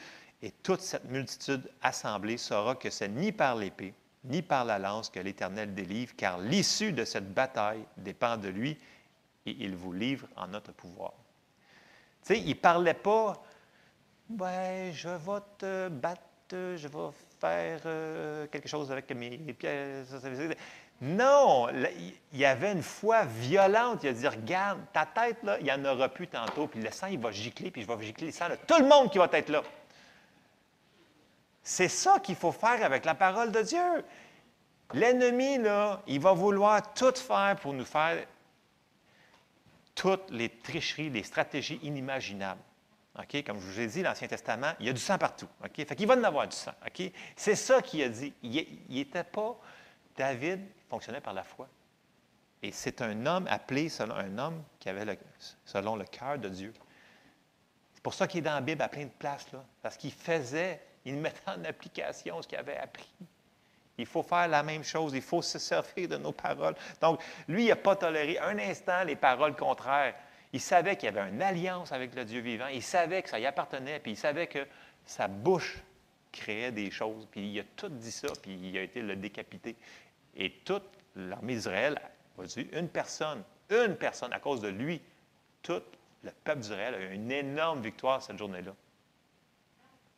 [0.43, 5.09] Et toute cette multitude assemblée saura que c'est ni par l'épée, ni par la lance
[5.09, 8.78] que l'Éternel délivre, car l'issue de cette bataille dépend de lui
[9.47, 11.12] et il vous livre en notre pouvoir.
[12.25, 13.43] Tu sais, il ne parlait pas,
[14.29, 17.09] ben, je vais te battre, je vais
[17.41, 20.03] faire euh, quelque chose avec mes pieds.
[21.01, 21.69] Non,
[22.33, 24.01] il y avait une foi violente.
[24.03, 26.91] Il a dit Regarde, ta tête, là, il n'y en aura plus tantôt, puis le
[26.91, 29.29] sang, il va gicler, puis je vais gicler le sang tout le monde qui va
[29.33, 29.63] être là.
[31.63, 34.05] C'est ça qu'il faut faire avec la parole de Dieu.
[34.93, 38.19] L'ennemi, là, il va vouloir tout faire pour nous faire
[40.01, 42.63] toutes les tricheries, les stratégies inimaginables.
[43.45, 45.49] Comme je vous ai dit, l'Ancien Testament, il y a du sang partout.
[45.63, 45.75] OK?
[45.77, 46.73] Fait qu'il va en avoir du sang.
[47.37, 48.33] C'est ça qu'il a dit.
[48.43, 49.61] Il n'était pas.
[50.17, 51.69] David fonctionnait par la foi.
[52.63, 55.19] Et c'est un homme appelé selon un homme qui avait le,
[55.67, 56.73] selon le cœur de Dieu.
[57.93, 60.13] C'est pour ça qu'il est dans la Bible à plein de places, là, parce qu'il
[60.13, 63.13] faisait il mettait en application ce qu'il avait appris.
[64.01, 66.75] Il faut faire la même chose, il faut se servir de nos paroles.
[67.01, 70.15] Donc, lui, il n'a pas toléré un instant les paroles contraires.
[70.53, 73.39] Il savait qu'il y avait une alliance avec le Dieu vivant, il savait que ça
[73.39, 74.67] y appartenait, puis il savait que
[75.05, 75.79] sa bouche
[76.33, 79.77] créait des choses, puis il a tout dit ça, puis il a été le décapité.
[80.35, 82.01] Et toute l'armée d'Israël
[82.73, 85.03] une personne, une personne, à cause de lui,
[85.63, 85.83] tout
[86.23, 88.73] le peuple d'Israël a eu une énorme victoire cette journée-là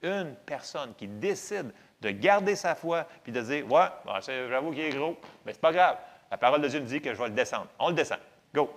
[0.03, 1.73] une personne qui décide
[2.03, 3.87] de garder sa foi puis de dire Ouais,
[4.27, 5.17] j'avoue qu'il est gros,
[5.47, 5.97] mais c'est pas grave.
[6.31, 7.69] La parole de Dieu nous dit que je vais le descendre.
[7.79, 8.19] On le descend.
[8.53, 8.75] Go.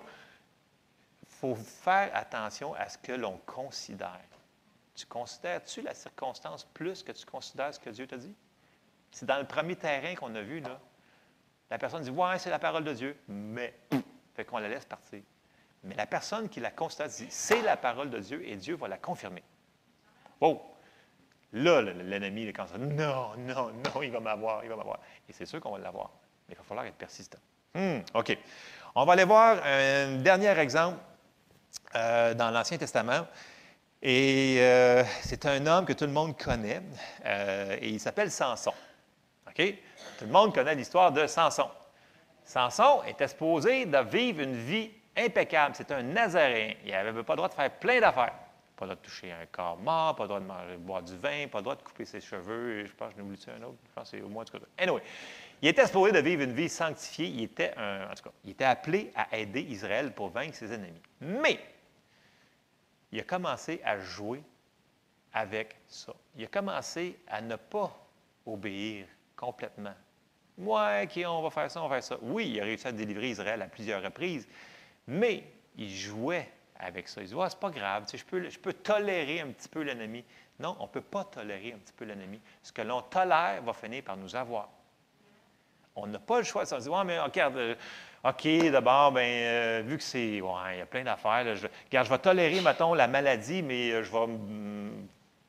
[1.22, 4.20] Il faut faire attention à ce que l'on considère.
[4.94, 8.34] Tu considères-tu la circonstance plus que tu considères ce que Dieu t'a dit?
[9.10, 10.78] C'est dans le premier terrain qu'on a vu, là.
[11.68, 13.74] La personne dit Ouais, c'est la parole de Dieu, mais.
[14.34, 15.20] Fait qu'on la laisse partir.
[15.82, 18.86] Mais la personne qui la constate dit C'est la parole de Dieu et Dieu va
[18.86, 19.42] la confirmer.
[20.40, 20.62] Oh!
[21.56, 22.76] Là, l'ennemi, comme ça.
[22.76, 24.98] Non, non, non, il va m'avoir, il va m'avoir.
[25.26, 26.10] Et c'est sûr qu'on va l'avoir.
[26.46, 27.38] Mais il va falloir être persistant.
[27.74, 28.36] Hmm, OK.
[28.94, 30.98] On va aller voir un dernier exemple
[31.94, 33.26] euh, dans l'Ancien Testament.
[34.02, 36.82] Et euh, c'est un homme que tout le monde connaît.
[37.24, 38.74] Euh, et il s'appelle Samson.
[39.48, 39.74] OK?
[40.18, 41.70] Tout le monde connaît l'histoire de Samson.
[42.44, 45.74] Samson était supposé de vivre une vie impeccable.
[45.74, 46.74] C'est un Nazaréen.
[46.84, 48.34] Il n'avait pas le droit de faire plein d'affaires.
[48.76, 51.48] Pas le droit de toucher un corps mort, pas le droit de boire du vin,
[51.48, 52.84] pas le droit de couper ses cheveux.
[52.84, 53.78] Je pense que je n'ai oublié un autre.
[53.88, 55.02] Je pense que c'est au moins ce que Anyway,
[55.62, 57.26] il était supposé de vivre une vie sanctifiée.
[57.26, 61.00] Il était, en tout cas, il était appelé à aider Israël pour vaincre ses ennemis.
[61.20, 61.58] Mais,
[63.12, 64.42] il a commencé à jouer
[65.32, 66.14] avec ça.
[66.36, 67.96] Il a commencé à ne pas
[68.44, 69.94] obéir complètement.
[70.58, 72.18] OK, on va faire ça, on va faire ça.
[72.22, 74.48] Oui, il a réussi à délivrer Israël à plusieurs reprises,
[75.06, 75.44] mais
[75.76, 77.20] il jouait avec ça.
[77.22, 80.24] Il dit, ah, c'est pas grave, je, peux, je peux tolérer un petit peu l'ennemi.
[80.58, 82.40] Non, on ne peut pas tolérer un petit peu l'ennemi.
[82.62, 84.68] Ce que l'on tolère va finir par nous avoir.
[85.94, 86.64] On n'a pas le choix.
[86.64, 87.74] Ça dit, ouais, mais euh,
[88.24, 90.36] OK, d'abord, ben, euh, vu que c'est.
[90.36, 90.38] Il
[90.78, 91.56] y a plein d'affaires.
[91.56, 94.90] Je, je vais tolérer, mettons, la maladie, mais euh, je ne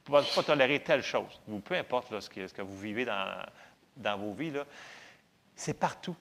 [0.10, 1.42] vais pas, tolérer telle chose.
[1.64, 3.46] Peu importe ce, que, ce, que, vous vivez dans,
[3.96, 4.54] dans vos vies,
[5.56, 6.16] c'est partout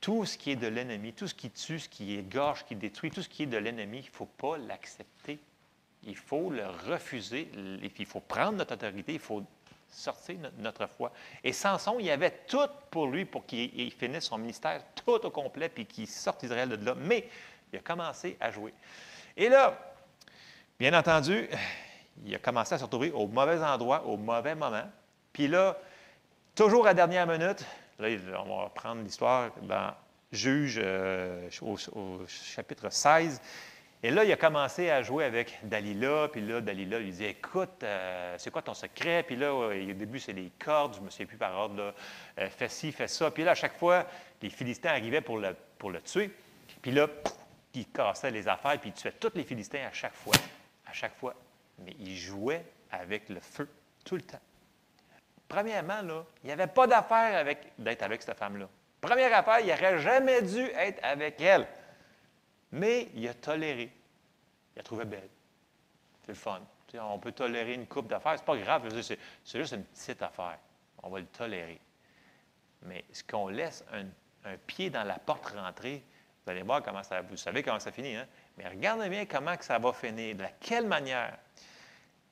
[0.00, 3.10] tout ce qui est de l'ennemi, tout ce qui tue, ce qui égorge, qui détruit,
[3.10, 5.38] tout ce qui est de l'ennemi, il ne faut pas l'accepter.
[6.04, 7.50] Il faut le refuser.
[7.98, 9.12] Il faut prendre notre autorité.
[9.12, 9.44] Il faut
[9.90, 11.12] sortir notre foi.
[11.44, 15.30] Et Samson, il y avait tout pour lui pour qu'il finisse son ministère tout au
[15.30, 16.94] complet puis qu'il sorte Israël de là.
[16.94, 17.28] Mais
[17.72, 18.72] il a commencé à jouer.
[19.36, 19.78] Et là,
[20.78, 21.48] bien entendu,
[22.24, 24.88] il a commencé à se retrouver au mauvais endroit, au mauvais moment.
[25.32, 25.76] Puis là,
[26.54, 27.64] toujours à dernière minute,
[28.00, 29.92] Là, on va prendre l'histoire dans
[30.32, 31.76] Juge euh, au,
[32.26, 33.42] chapitre 16.
[34.02, 37.82] Et là, il a commencé à jouer avec Dalila, puis là, Dalila lui dit Écoute,
[37.82, 39.22] euh, c'est quoi ton secret?
[39.24, 41.94] Puis là, au début, c'est les cordes, je ne me souviens plus par ordre, là.
[42.38, 43.30] Euh, fais ci, fais ça.
[43.30, 44.06] Puis là, à chaque fois,
[44.40, 46.30] les Philistins arrivaient pour le, pour le tuer.
[46.80, 47.08] Puis là,
[47.74, 50.36] il cassait les affaires, puis il tuait tous les Philistins à chaque fois.
[50.86, 51.34] À chaque fois.
[51.84, 53.68] Mais il jouait avec le feu
[54.04, 54.40] tout le temps.
[55.50, 58.68] Premièrement, là, il n'y avait pas d'affaire avec, d'être avec cette femme-là.
[59.00, 61.66] Première affaire, il n'aurait jamais dû être avec elle.
[62.70, 63.90] Mais il a toléré.
[64.76, 65.28] Il a trouvé belle.
[66.20, 66.60] C'est le fun.
[67.00, 68.34] on peut tolérer une coupe d'affaires.
[68.36, 68.88] C'est pas grave.
[69.02, 70.56] C'est, juste une petite affaire.
[71.02, 71.80] On va le tolérer.
[72.82, 76.04] Mais ce qu'on laisse un, pied dans la porte rentrée,
[76.44, 77.22] vous allez voir comment ça.
[77.22, 78.26] Vous savez comment ça finit, hein?
[78.56, 80.36] Mais regardez bien comment que ça va finir.
[80.36, 81.36] De quelle manière?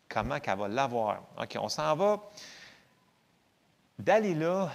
[0.09, 1.23] Comment qu'elle va l'avoir.
[1.37, 2.23] OK, on s'en va
[3.99, 4.73] Dalila,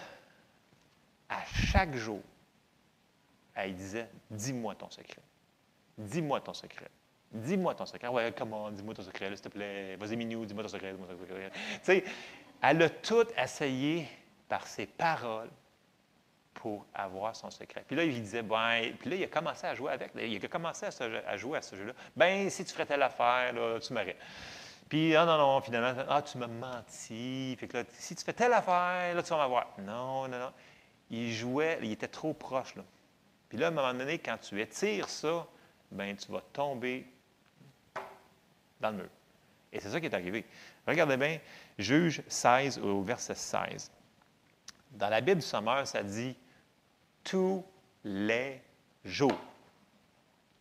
[1.29, 2.21] à chaque jour,
[3.55, 5.21] elle disait Dis-moi ton secret.
[5.97, 6.89] Dis-moi ton secret.
[7.31, 8.07] Dis-moi ton secret.
[8.07, 9.95] Ouais, comment, dis-moi ton secret, s'il te plaît.
[9.95, 10.93] Vas-y, Minou, dis-moi ton secret.
[10.93, 11.51] Dis-moi ton secret.
[11.83, 12.03] Tu
[12.61, 14.07] elle a tout essayé
[14.47, 15.49] par ses paroles
[16.53, 17.83] pour avoir son secret.
[17.85, 20.11] Puis là, il disait, ben, puis là, il a commencé à jouer avec.
[20.15, 21.91] Il a commencé à, jouer à ce jeu-là.
[22.15, 24.15] Ben, si tu ferais telle affaire, là, tu m'aurais.
[24.93, 27.55] Puis, ah non, non, finalement, ah, tu m'as menti.
[27.59, 29.69] Fait que là, si tu fais telle affaire, là, tu vas m'avoir.
[29.79, 30.53] Non, non, non.
[31.09, 32.83] Il jouait, il était trop proche, là.
[33.49, 35.47] Puis là, à un moment donné, quand tu étires ça,
[35.89, 37.07] ben tu vas tomber
[38.79, 39.09] dans le mur.
[39.71, 40.45] Et c'est ça qui est arrivé.
[40.85, 41.39] Regardez bien,
[41.79, 43.91] Juge 16 au verset 16.
[44.91, 46.37] Dans la Bible du Sommeur, ça dit
[47.23, 47.65] tous
[48.03, 48.61] les
[49.03, 49.41] jours.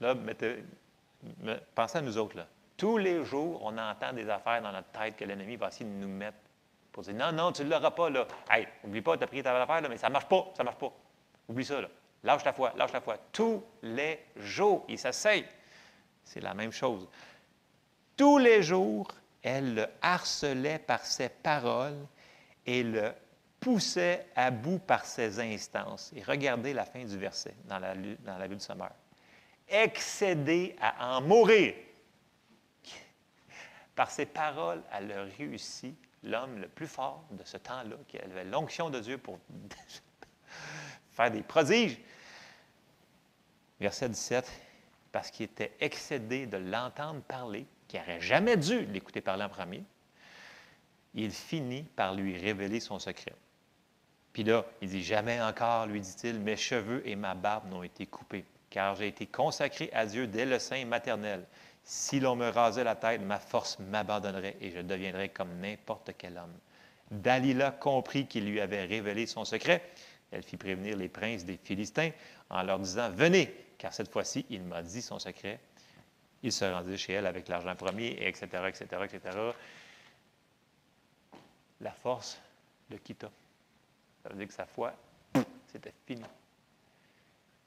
[0.00, 0.64] Là, mettez,
[1.74, 2.46] pensez à nous autres, là.
[2.82, 5.94] Tous les jours, on entend des affaires dans notre tête que l'ennemi va essayer de
[5.94, 6.38] nous mettre
[6.90, 8.26] pour dire Non, non, tu ne l'auras pas, là.
[8.50, 10.64] Hey, oublie pas, tu as pris ta affaire, là, mais ça ne marche pas, ça
[10.64, 10.92] ne marche pas.
[11.48, 11.86] Oublie ça, là.
[12.24, 13.18] Lâche la foi, lâche la foi.
[13.30, 15.44] Tous les jours, il s'essaye.
[16.24, 17.08] C'est la même chose.
[18.16, 19.06] Tous les jours,
[19.44, 22.04] elle le harcelait par ses paroles
[22.66, 23.12] et le
[23.60, 26.12] poussait à bout par ses instances.
[26.16, 28.90] Et regardez la fin du verset dans la, dans la Bible Sommeur.
[29.68, 31.74] Excédé à en mourir.
[33.94, 38.44] Par ses paroles, elle a réussi, l'homme le plus fort de ce temps-là, qui avait
[38.44, 39.38] l'onction de Dieu pour
[41.10, 41.98] faire des prodiges.
[43.80, 44.50] Verset 17,
[45.10, 49.84] parce qu'il était excédé de l'entendre parler, qui n'aurait jamais dû l'écouter parler en premier,
[51.14, 53.34] il finit par lui révéler son secret.
[54.32, 58.06] Puis là, il dit, jamais encore, lui dit-il, mes cheveux et ma barbe n'ont été
[58.06, 58.46] coupés.
[58.70, 61.44] car j'ai été consacré à Dieu dès le sein maternel.
[61.84, 66.38] Si l'on me rasait la tête, ma force m'abandonnerait et je deviendrais comme n'importe quel
[66.38, 66.56] homme.
[67.10, 69.82] Dalila comprit qu'il lui avait révélé son secret.
[70.30, 72.10] Elle fit prévenir les princes des Philistins
[72.48, 75.60] en leur disant Venez, car cette fois-ci, il m'a dit son secret.
[76.42, 79.38] Il se rendit chez elle avec l'argent promis, etc., etc., etc.
[81.80, 82.40] La force
[82.90, 83.30] le quitta.
[84.22, 84.94] Ça veut dire que sa foi,
[85.66, 86.22] c'était fini.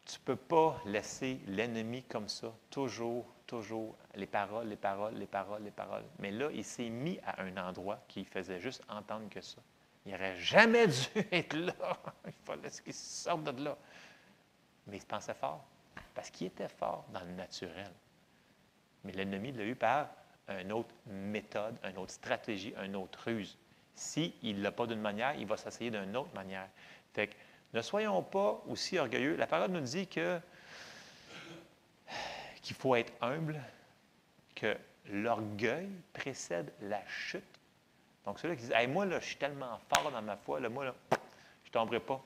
[0.06, 5.28] Tu ne peux pas laisser l'ennemi comme ça, toujours, toujours, les paroles, les paroles, les
[5.28, 6.06] paroles, les paroles.
[6.20, 9.62] Mais là, il s'est mis à un endroit qui faisait juste entendre que ça.
[10.06, 10.94] Il n'aurait jamais dû
[11.32, 11.74] être là.
[12.26, 13.78] Il fallait qu'il sorte de là.
[14.88, 15.66] Mais il pensait fort,
[16.14, 17.92] parce qu'il était fort dans le naturel.
[19.04, 20.10] Mais l'ennemi l'a eu par
[20.48, 23.58] une autre méthode, une autre stratégie, une autre ruse.
[23.96, 26.68] S'il ne l'a pas d'une manière, il va s'essayer d'une autre manière.
[27.14, 27.36] Fait que
[27.74, 29.36] ne soyons pas aussi orgueilleux.
[29.36, 30.40] La parole nous dit que
[32.66, 33.62] qu'il faut être humble,
[34.56, 34.76] que
[35.12, 37.44] l'orgueil précède la chute.
[38.26, 40.68] Donc, ceux-là qui disent hey, Moi, là, je suis tellement fort dans ma foi, là,
[40.68, 42.20] moi, là, je ne tomberai pas.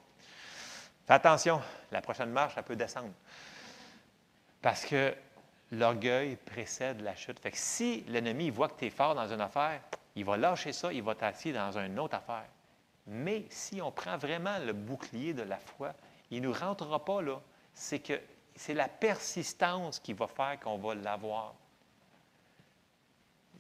[1.06, 1.62] Fais attention,
[1.92, 3.12] la prochaine marche, elle peut descendre.
[4.62, 5.14] Parce que
[5.74, 7.38] l'orgueil précède la chute.
[7.40, 9.82] Fait que si l'ennemi voit que tu es fort dans une affaire,
[10.16, 12.48] il va lâcher ça, il va t'asseoir dans une autre affaire.
[13.08, 15.94] Mais si on prend vraiment le bouclier de la foi,
[16.32, 17.42] il ne nous rentrera pas là.
[17.74, 18.22] C'est que
[18.60, 21.56] c'est la persistance qui va faire qu'on va l'avoir.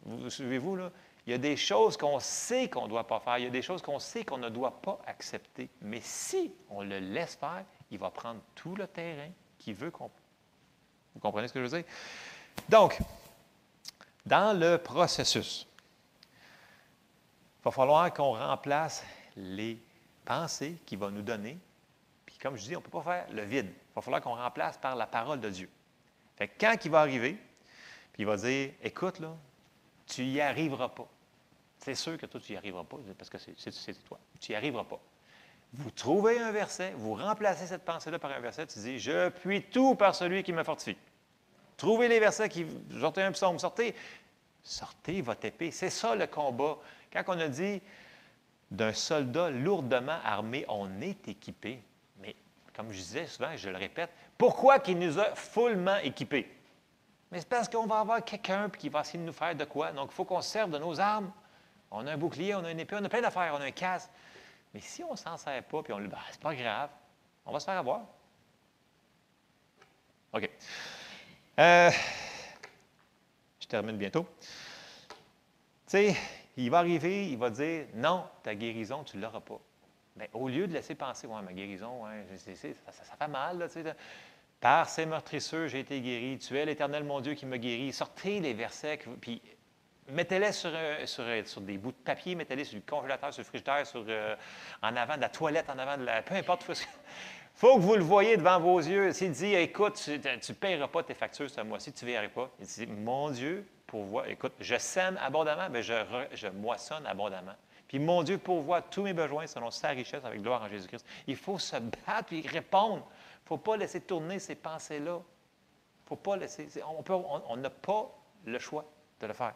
[0.04, 0.92] Vous suivez-vous, là?
[1.26, 3.50] Il y a des choses qu'on sait qu'on ne doit pas faire, il y a
[3.50, 5.70] des choses qu'on sait qu'on ne doit pas accepter.
[5.82, 10.12] Mais si on le laisse faire, il va prendre tout le terrain qu'il veut qu'on.
[11.14, 11.90] Vous comprenez ce que je veux dire?
[12.68, 13.00] Donc,
[14.26, 15.66] dans le processus,
[17.60, 19.06] il va falloir qu'on remplace
[19.38, 19.82] les
[20.26, 21.58] pensées qu'il va nous donner.
[22.26, 23.72] Puis comme je dis, on ne peut pas faire le vide.
[24.00, 25.70] Va falloir qu'on remplace par la parole de Dieu.
[26.38, 27.34] Fait que quand il va arriver,
[28.14, 29.36] puis il va dire, écoute, là,
[30.08, 31.08] tu n'y arriveras pas.
[31.80, 34.18] C'est sûr que toi, tu n'y arriveras pas, parce que c'est toi.
[34.40, 35.02] Tu n'y arriveras pas.
[35.74, 39.64] Vous trouvez un verset, vous remplacez cette pensée-là par un verset, tu dis, je puis
[39.64, 40.98] tout par celui qui me fortifie.
[41.76, 42.66] Trouvez les versets qui,
[43.02, 43.94] sortez un psaume, sortez,
[44.64, 45.72] sortez votre épée.
[45.72, 46.78] C'est ça le combat.
[47.12, 47.82] Quand on a dit,
[48.72, 51.82] d'un soldat lourdement armé, on est équipé.
[52.80, 56.50] Comme je disais souvent, je le répète, pourquoi qu'il nous a fullement équipés?
[57.30, 59.92] Mais c'est parce qu'on va avoir quelqu'un qui va essayer de nous faire de quoi.
[59.92, 61.30] Donc, il faut qu'on serve de nos armes.
[61.92, 63.72] On a un bouclier, on a une épée, on a plein d'affaires, on a un
[63.72, 64.10] casque.
[64.74, 66.90] Mais si on ne s'en sert pas, puis on le dit, c'est pas grave,
[67.46, 68.00] on va se faire avoir.
[70.32, 70.50] OK.
[71.60, 71.92] Euh,
[73.60, 74.26] je termine bientôt.
[74.40, 75.18] Tu
[75.88, 76.16] sais,
[76.56, 79.60] il va arriver, il va dire Non, ta guérison, tu ne l'auras pas.
[80.16, 82.04] Mais au lieu de laisser penser Ouais, ma guérison,
[82.38, 83.68] ça, fait mal, là,
[84.60, 86.38] par ses meurtrisseurs, j'ai été guéri.
[86.38, 87.94] Tu es l'Éternel, mon Dieu, qui me guérit.
[87.94, 89.42] Sortez les versets, puis
[90.10, 90.72] mettez-les sur,
[91.06, 94.36] sur, sur, des bouts de papier, mettez-les sur le congélateur, sur le frigidaire, sur, euh,
[94.82, 96.22] en avant de la toilette, en avant de la.
[96.22, 96.66] Peu importe.
[96.70, 99.14] Il faut que vous le voyez devant vos yeux.
[99.14, 102.50] S'il dit Écoute, tu ne paieras pas tes factures ce mois-ci, tu ne verras pas.
[102.60, 104.28] Il dit Mon Dieu, pourvoit.
[104.30, 107.56] Écoute, je sème abondamment, mais je moissonne abondamment.
[107.90, 111.04] Puis mon Dieu pourvoit tous mes besoins selon sa richesse avec gloire en Jésus-Christ.
[111.26, 113.04] Il faut se battre et répondre.
[113.08, 115.20] Il ne faut pas laisser tourner ces pensées-là.
[116.06, 116.70] Faut pas laisser.
[116.86, 118.86] On n'a pas le choix
[119.20, 119.56] de le faire.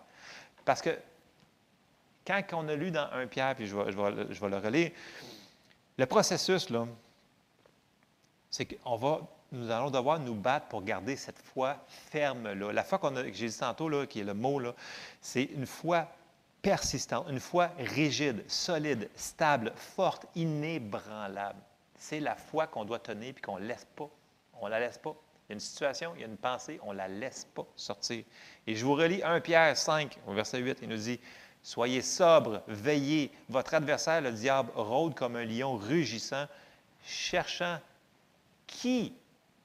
[0.66, 0.98] Parce que
[2.26, 3.92] quand on a lu dans un Pierre, puis je vais
[4.50, 4.92] le relire,
[5.98, 6.88] le processus, là,
[8.50, 9.22] c'est qu'on va
[9.54, 11.78] nous allons devoir nous battre pour garder cette foi
[12.10, 12.74] ferme-là.
[12.74, 14.74] La foi qu'on a, que j'ai dit tantôt, là, qui est le mot, là,
[15.22, 16.08] c'est une foi
[16.64, 21.62] persistante, une foi rigide, solide, stable, forte, inébranlable.
[22.00, 24.10] C'est la foi qu'on doit tenir et qu'on ne laisse pas.
[24.60, 25.16] On ne la laisse pas.
[25.48, 27.68] Il y a une situation, il y a une pensée, on ne la laisse pas
[27.76, 28.24] sortir.
[28.66, 31.20] Et je vous relis 1 Pierre 5, au verset 8, il nous dit
[31.62, 33.32] Soyez sobre, veillez.
[33.50, 36.46] Votre adversaire, le diable, rôde comme un lion rugissant,
[37.04, 37.78] cherchant
[38.68, 39.14] qui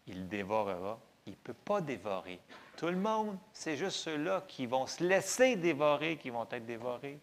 [0.09, 0.99] il dévorera.
[1.27, 2.41] Il ne peut pas dévorer.
[2.79, 7.19] Tout le monde, c'est juste ceux-là qui vont se laisser dévorer qui vont être dévorés.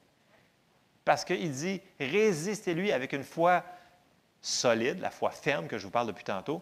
[1.06, 3.64] Parce qu'il dit, résistez-lui avec une foi
[4.42, 6.62] solide, la foi ferme que je vous parle depuis tantôt,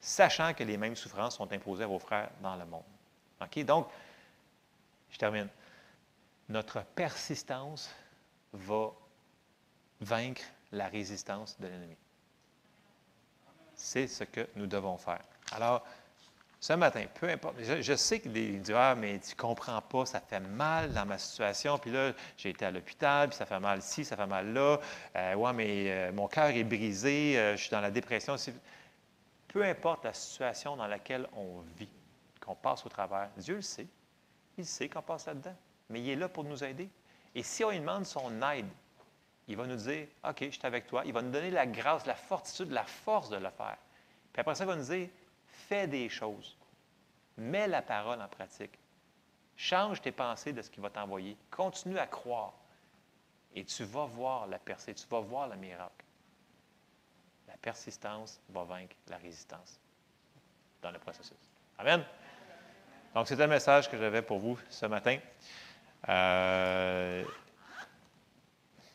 [0.00, 2.86] sachant que les mêmes souffrances sont imposées à vos frères dans le monde.
[3.42, 3.62] OK?
[3.66, 3.88] Donc,
[5.10, 5.48] je termine.
[6.48, 7.94] Notre persistance
[8.54, 8.92] va
[10.00, 11.96] vaincre la résistance de l'ennemi.
[13.74, 15.20] C'est ce que nous devons faire.
[15.50, 15.84] Alors,
[16.62, 20.06] ce matin, peu importe, je, sais que des disent Ah, mais tu ne comprends pas,
[20.06, 21.76] ça fait mal dans ma situation.
[21.76, 24.78] Puis là, j'ai été à l'hôpital, puis ça fait mal ici, ça fait mal là.
[25.16, 28.36] Euh, ouais, mais euh, mon cœur est brisé, euh, je suis dans la dépression.
[29.48, 31.88] peu importe la situation dans laquelle on vit,
[32.40, 33.88] qu'on passe au travers, Dieu le sait.
[34.56, 35.56] Il sait qu'on passe là-dedans,
[35.90, 36.88] mais il est là pour nous aider.
[37.34, 38.68] Et si on lui demande son aide,
[39.48, 41.02] il va nous dire OK, je suis avec toi.
[41.04, 43.78] Il va nous donner la grâce, la fortitude, la force de le faire.
[44.32, 45.08] Puis après ça, il va nous dire
[45.72, 46.54] fais des choses.
[47.38, 48.78] Mets la parole en pratique.
[49.56, 51.36] Change tes pensées de ce qu'il va t'envoyer.
[51.50, 52.52] Continue à croire.
[53.54, 56.04] Et tu vas voir la percée, tu vas voir le miracle.
[57.48, 59.80] La persistance va vaincre la résistance
[60.82, 61.36] dans le processus.
[61.78, 62.04] Amen.
[63.14, 65.18] Donc, c'est un message que j'avais pour vous ce matin.
[66.08, 67.24] Euh,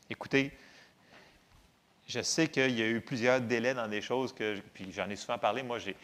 [0.09, 0.55] écoutez,
[2.07, 5.15] je sais qu'il y a eu plusieurs délais dans des choses que, puis j'en ai
[5.15, 5.61] souvent parlé.
[5.61, 5.95] Moi, j'ai,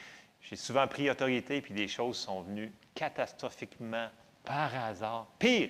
[0.55, 4.09] souvent pris autorité, puis des choses sont venues catastrophiquement
[4.43, 5.27] par hasard.
[5.39, 5.69] Pire!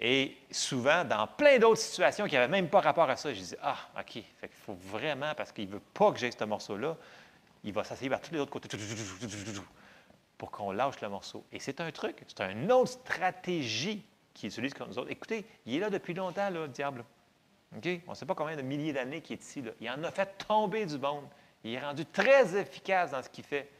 [0.00, 3.58] Et souvent, dans plein d'autres situations qui n'avaient même pas rapport à ça, je disais
[3.62, 6.96] Ah, OK, fait faut vraiment, parce qu'il ne veut pas que j'aie ce morceau-là,
[7.64, 8.68] il va s'asseoir par tous les autres côtés
[10.38, 11.44] pour qu'on lâche le morceau.
[11.52, 15.10] Et c'est un truc, c'est une autre stratégie qu'il utilise contre nous autres.
[15.10, 17.04] Écoutez, il est là depuis longtemps, là, le diable.
[17.72, 17.76] On
[18.10, 19.60] ne sait pas combien de milliers d'années qu'il est ici.
[19.60, 19.72] Là.
[19.80, 21.24] Il en a fait tomber du monde.
[21.64, 23.70] Il est rendu très efficace dans ce qu'il fait.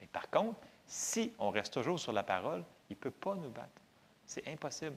[0.00, 3.50] Mais par contre, si on reste toujours sur la parole, il ne peut pas nous
[3.50, 3.68] battre.
[4.26, 4.96] C'est impossible.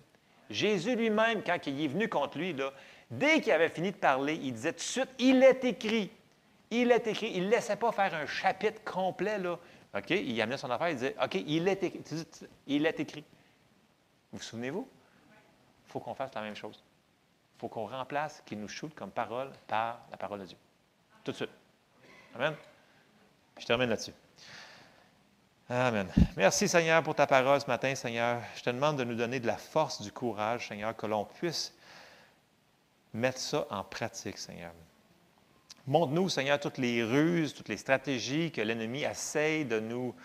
[0.50, 2.72] Jésus lui-même, quand il est venu contre lui, là,
[3.10, 6.12] dès qu'il avait fini de parler, il disait tout de suite, il est écrit.
[6.70, 7.32] Il est écrit.
[7.34, 9.38] Il ne laissait pas faire un chapitre complet.
[9.38, 9.60] Là.
[10.10, 12.26] Il amenait son affaire, il disait, OK, il est écrit.
[12.68, 13.24] Il est écrit.
[14.32, 14.88] Vous vous souvenez-vous?
[15.88, 16.84] Il faut qu'on fasse la même chose.
[17.56, 20.58] Il faut qu'on remplace qu'il nous shoot comme parole par la parole de Dieu.
[21.24, 21.50] Tout de suite.
[22.36, 22.56] Amen.
[23.60, 24.14] Je termine là-dessus.
[25.70, 26.08] Amen.
[26.38, 28.42] Merci Seigneur pour ta parole ce matin, Seigneur.
[28.56, 31.74] Je te demande de nous donner de la force, du courage, Seigneur, que l'on puisse
[33.14, 34.72] mettre ça en pratique, Seigneur.
[35.88, 40.16] Montre-nous, Seigneur, toutes les ruses, toutes les stratégies que l'ennemi essaye de nous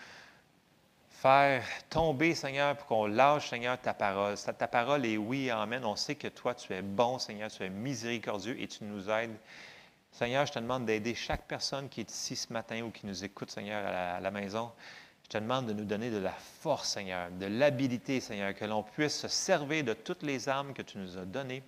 [1.09, 4.35] faire tomber, Seigneur, pour qu'on lâche, Seigneur, ta parole.
[4.37, 5.83] Ta parole est oui, amen.
[5.83, 9.35] On sait que toi, tu es bon, Seigneur, tu es miséricordieux et tu nous aides.
[10.17, 13.23] Seigneur, je te demande d'aider chaque personne qui est ici ce matin ou qui nous
[13.23, 14.71] écoute, Seigneur, à la, maison.
[15.23, 18.81] Je te demande de nous donner de la force, Seigneur, de l'habilité, Seigneur, que l'on
[18.81, 21.61] puisse se servir de toutes les armes que tu nous as données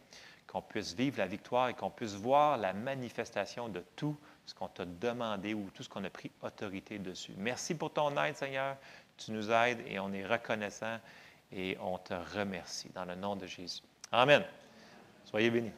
[0.47, 4.17] qu'on puisse vivre la victoire et qu'on puisse voir la manifestation de tout
[4.47, 7.33] ce qu'on t'a demandé ou tout ce qu'on a pris autorité dessus.
[7.37, 8.77] Merci pour ton aide, Seigneur.
[9.15, 10.97] Tu nous aides et on est reconnaissant
[11.51, 13.83] et on te remercie dans le nom de Jésus.
[14.11, 14.43] Amen.
[15.25, 15.71] Soyez bénis.